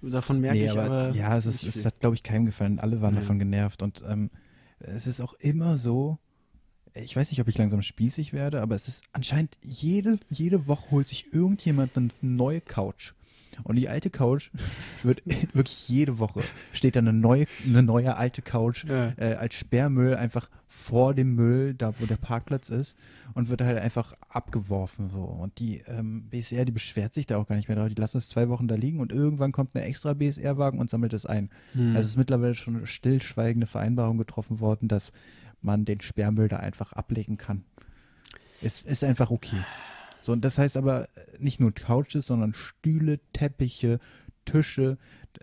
[0.01, 1.11] Davon merke Nee, ich aber.
[1.13, 2.79] ja, es, ist, es hat, glaube ich, keinem gefallen.
[2.79, 3.21] Alle waren Ja.
[3.21, 3.81] davon genervt.
[3.81, 4.29] Und ähm,
[4.79, 6.17] es ist auch immer so,
[6.93, 10.91] ich weiß nicht, ob ich langsam spießig werde, aber es ist anscheinend jede, jede Woche
[10.91, 13.13] holt sich irgendjemand eine neue Couch.
[13.63, 14.49] Und die alte Couch
[15.03, 15.21] wird
[15.53, 16.41] wirklich jede Woche
[16.73, 19.13] steht da eine neue, eine neue alte Couch Ja.
[19.17, 22.95] äh, als Sperrmüll einfach vor dem Müll, da wo der Parkplatz ist,
[23.33, 25.21] und wird halt einfach abgeworfen so.
[25.23, 27.89] Und die ähm, BSR, die beschwert sich da auch gar nicht mehr drauf.
[27.89, 31.13] Die lassen es zwei Wochen da liegen und irgendwann kommt eine extra BSR-Wagen und sammelt
[31.13, 31.49] es ein.
[31.73, 31.89] Hm.
[31.95, 35.11] Also es ist mittlerweile schon eine stillschweigende Vereinbarung getroffen worden, dass
[35.61, 37.63] man den Sperrmüll da einfach ablegen kann.
[38.61, 39.57] Es ist einfach okay.
[40.21, 41.07] So, und das heißt aber
[41.39, 43.99] nicht nur Couches, sondern Stühle, Teppiche,
[44.45, 44.97] Tische.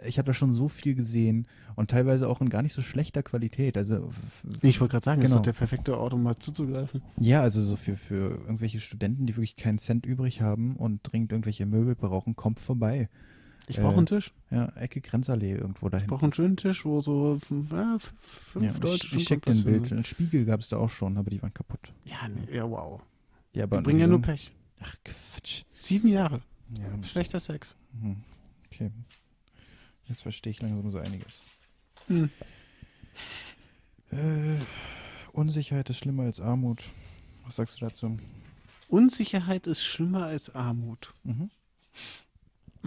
[0.05, 1.47] Ich habe da schon so viel gesehen
[1.77, 3.77] und teilweise auch in gar nicht so schlechter Qualität.
[3.79, 4.11] Also
[4.62, 5.39] ich wollte gerade sagen, das ist Genau.
[5.43, 7.03] doch der perfekte Ort, um mal zuzugreifen.
[7.18, 11.33] ja, also so für, für irgendwelche Studenten, die wirklich keinen Cent übrig haben und dringend
[11.33, 13.09] irgendwelche Möbel brauchen, kommt vorbei.
[13.68, 14.33] Ich Äh, brauche einen Tisch.
[14.51, 16.05] Ja, Ecke Grenzallee irgendwo dahin.
[16.07, 19.43] Ich brauche einen schönen Tisch, wo so fünf, ja, fünf ja, Leute ich ich schick
[19.43, 19.93] Platz dir ein für Bild.
[19.93, 21.93] Einen Spiegel gab es da auch schon, aber die waren kaputt.
[22.05, 23.01] Ja, nee, ja, wow.
[23.01, 23.07] Ja,
[23.53, 24.53] Die aber bringen ja nur Pech.
[24.81, 25.62] Ach, Quatsch.
[25.79, 26.43] Sieben Jahre.
[26.77, 27.77] Ja, Schlechter Sex.
[28.01, 28.16] hm,
[28.66, 28.91] okay.
[30.09, 31.41] Jetzt verstehe ich langsam so einiges.
[32.09, 32.31] Hm.
[34.12, 34.59] Äh,
[35.33, 36.83] Unsicherheit ist schlimmer als Armut.
[37.45, 38.18] Was sagst du dazu?
[38.89, 41.12] Unsicherheit ist schlimmer als Armut.
[41.24, 41.51] Mhm.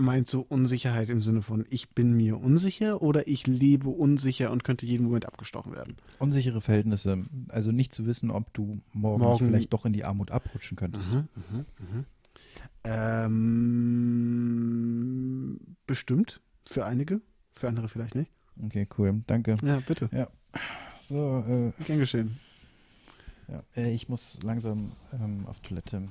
[0.02, 4.64] Meinst du Unsicherheit im Sinne von, ich bin mir unsicher oder ich lebe unsicher und
[4.64, 5.98] könnte jeden Moment abgestochen werden?
[6.20, 7.26] Unsichere Verhältnisse.
[7.50, 11.12] Also nicht zu wissen, ob du morgen, Morgen- vielleicht doch in die Armut abrutschen könntest.
[11.12, 12.06] Mhm, mhm, mhm.
[14.40, 16.40] Ähm, bestimmt.
[16.66, 17.20] Für einige.
[17.56, 18.32] Für andere vielleicht nicht.
[18.64, 19.22] Okay, cool.
[19.28, 19.58] Danke.
[19.64, 20.10] Ja, bitte.
[21.10, 22.40] So, äh, Gern geschehen.
[23.50, 26.08] ja, äh, ich muss langsam ähm, auf Toilette.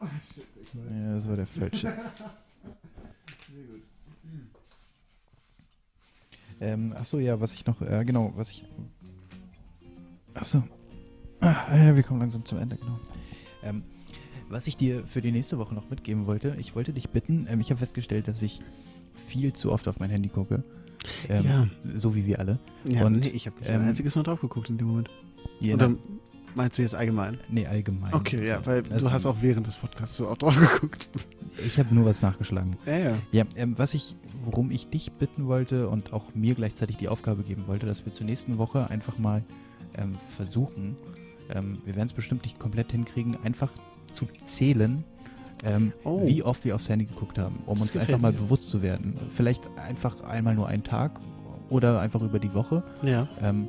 [0.00, 1.92] Ja, das war der falsche.
[6.60, 8.64] Ähm, ach so, ja, was ich noch, äh, genau, was ich.
[10.34, 10.62] Ach so.
[11.40, 12.98] Ah, ja, wir kommen langsam zum Ende, genau.
[13.62, 13.84] Ähm,
[14.48, 17.60] was ich dir für die nächste Woche noch mitgeben wollte, ich wollte dich bitten, ähm,
[17.60, 18.60] ich habe festgestellt, dass ich
[19.28, 20.64] viel zu oft auf mein Handy gucke.
[21.28, 21.68] Ähm, Ja.
[21.94, 22.58] So wie wir alle.
[22.88, 25.10] Ja, Und, nee, ich habe nicht ähm, ein einziges Mal drauf geguckt in dem Moment.
[25.60, 25.98] Je Oder nach-
[26.54, 27.38] meinst du jetzt allgemein?
[27.48, 28.12] nee, allgemein.
[28.14, 31.08] Okay, ja, weil Das- du hast auch während des Podcasts so auch drauf geguckt.
[31.66, 32.76] Ich habe nur was nachgeschlagen.
[32.86, 33.18] Ja, ja.
[33.32, 37.42] Ja, ähm, was ich, worum ich dich bitten wollte und auch mir gleichzeitig die Aufgabe
[37.42, 39.42] geben wollte, dass wir zur nächsten Woche einfach mal
[39.96, 40.96] ähm, versuchen,
[41.50, 43.72] ähm, wir werden es bestimmt nicht komplett hinkriegen, einfach
[44.12, 45.02] zu zählen,
[45.64, 46.24] ähm, Oh.
[46.26, 48.38] wie oft wir aufs Handy geguckt haben, um Das uns einfach mal mir.
[48.38, 49.16] bewusst zu werden.
[49.30, 51.18] Vielleicht einfach einmal nur einen Tag
[51.70, 53.26] oder einfach über die Woche Ja.
[53.42, 53.68] ähm,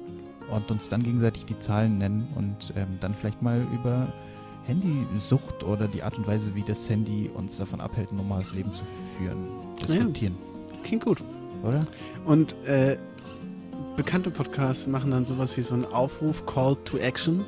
[0.51, 4.07] und uns dann gegenseitig die Zahlen nennen und ähm, dann vielleicht mal über
[4.65, 8.71] Handysucht oder die Art und Weise, wie das Handy uns davon abhält, ein normales Leben
[8.73, 8.83] zu
[9.17, 9.47] führen,
[9.81, 10.37] diskutieren,
[10.83, 11.21] Klingt gut.
[11.63, 11.85] oder?
[12.25, 12.97] Und äh,
[13.95, 17.43] bekannte Podcasts machen dann sowas wie so einen Aufruf, Call to Action.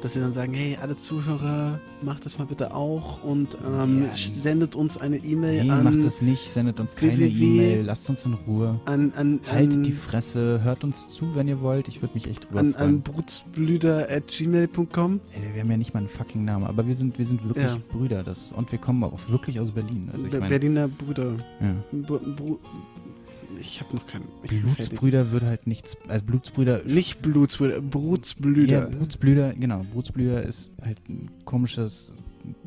[0.00, 4.10] Dass sie dann sagen, hey, alle Zuhörer, macht das mal bitte auch und ähm, Ja.
[4.14, 7.26] sendet uns eine E-Mail Nee, an, macht das nicht, sendet uns keine.
[7.26, 8.78] E-Mail, lasst uns in Ruhe.
[8.84, 11.88] an, an, Haltet an, die Fresse, hört uns zu, wenn ihr wollt.
[11.88, 12.88] Ich würde mich echt drüber an, freuen.
[12.88, 15.20] an brutsblüder.gmail.com.
[15.34, 17.64] Ey, wir haben ja nicht mal einen fucking Namen, aber wir sind, wir sind wirklich
[17.66, 17.76] Ja.
[17.90, 18.22] Brüder.
[18.22, 20.10] Das, und wir kommen auch wirklich aus Berlin.
[20.12, 21.32] Also ich Be- meine, Berliner Brüder.
[21.60, 21.74] ja.
[21.92, 22.58] Br Bru
[23.60, 24.28] ich habe noch keinen.
[24.42, 28.80] Blutsbrüder würde halt nichts, also Blutsbrüder Nicht Blutsbrüder, Brutsblüder.
[28.80, 29.84] Ja, Brutsblüder, genau.
[29.92, 32.14] Brutsblüder ist halt ein komisches,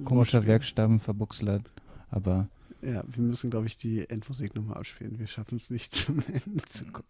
[0.06, 0.46] komischer.
[0.46, 1.64] Werkstaben verbuchslert.
[2.10, 2.48] Aber
[2.82, 5.20] Ja, wir müssen, glaube ich, die Endmusik nochmal abspielen.
[5.20, 7.08] Wir schaffen es nicht zum Ende zu kommen.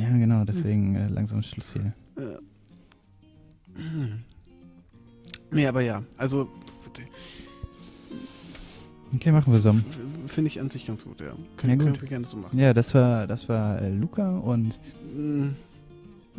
[0.00, 1.92] ja, genau, deswegen äh, langsam Schluss hier.
[5.50, 6.48] Nee, aber ja, also
[9.14, 9.70] Okay, machen wir so.
[10.26, 11.26] Finde ich an sich ganz gut, ja.
[11.56, 11.84] Können, Ja, gut.
[11.86, 12.58] können wir gerne so machen.
[12.58, 14.78] Ja, das war, das war äh, Luca und
[15.16, 15.50] Mm,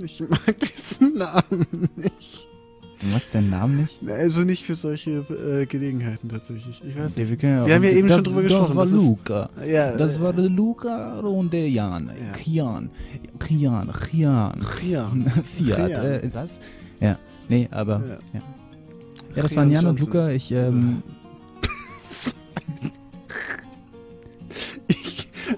[0.04, 2.48] Ich mag diesen Namen nicht.
[3.02, 4.00] du magst deinen Namen nicht?
[4.10, 6.82] Also nicht für solche äh, Gelegenheiten tatsächlich.
[6.86, 7.30] Ich weiß Ja, nicht.
[7.30, 9.02] wir, können ja Wir haben ja eben das, schon drüber das gesprochen, War das ist-
[9.02, 9.50] Luca.
[9.66, 12.08] Ja, Das äh, war der Luca und der Jan.
[12.10, 12.32] Ja.
[12.34, 12.90] Kian.
[13.40, 13.92] Kian.
[14.10, 14.66] Kian.
[14.86, 15.12] Ja.
[15.44, 15.88] Fiat.
[15.88, 16.06] Kian.
[16.06, 16.60] Äh, was?
[17.00, 17.18] Ja.
[17.48, 18.02] Nee, aber.
[18.06, 18.08] Ja.
[18.34, 18.42] Ja,
[19.36, 20.14] ja das Kian waren Jan und Johnson.
[20.14, 20.30] Luca.
[20.32, 21.04] Ich, ähm,
[22.82, 22.92] Ich,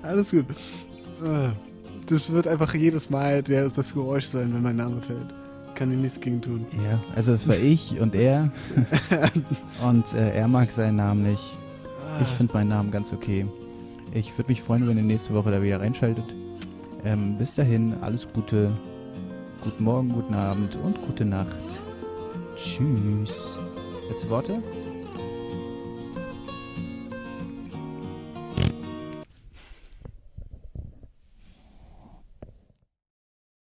[0.08, 0.45] alles gut.
[1.24, 1.49] Äh,
[2.08, 5.28] Das wird einfach jedes Mal der, das Geräusch sein, wenn mein Name fällt.
[5.76, 6.66] Kann ich nichts gegen tun.
[6.84, 8.51] ja, also es war ich und er.
[9.88, 11.43] und äh, er mag seinen Namen nicht.
[12.03, 12.22] Ah.
[12.22, 13.45] Ich finde meinen Namen ganz okay.
[14.14, 16.24] Ich würde mich freuen, wenn ihr nächste Woche da wieder reinschaltet.
[17.05, 18.72] Ähm, bis dahin, alles Gute.
[19.64, 21.47] Guten Morgen, guten Abend und gute Nacht.
[22.55, 23.58] Tschüss.
[24.10, 24.64] Letzte Worte?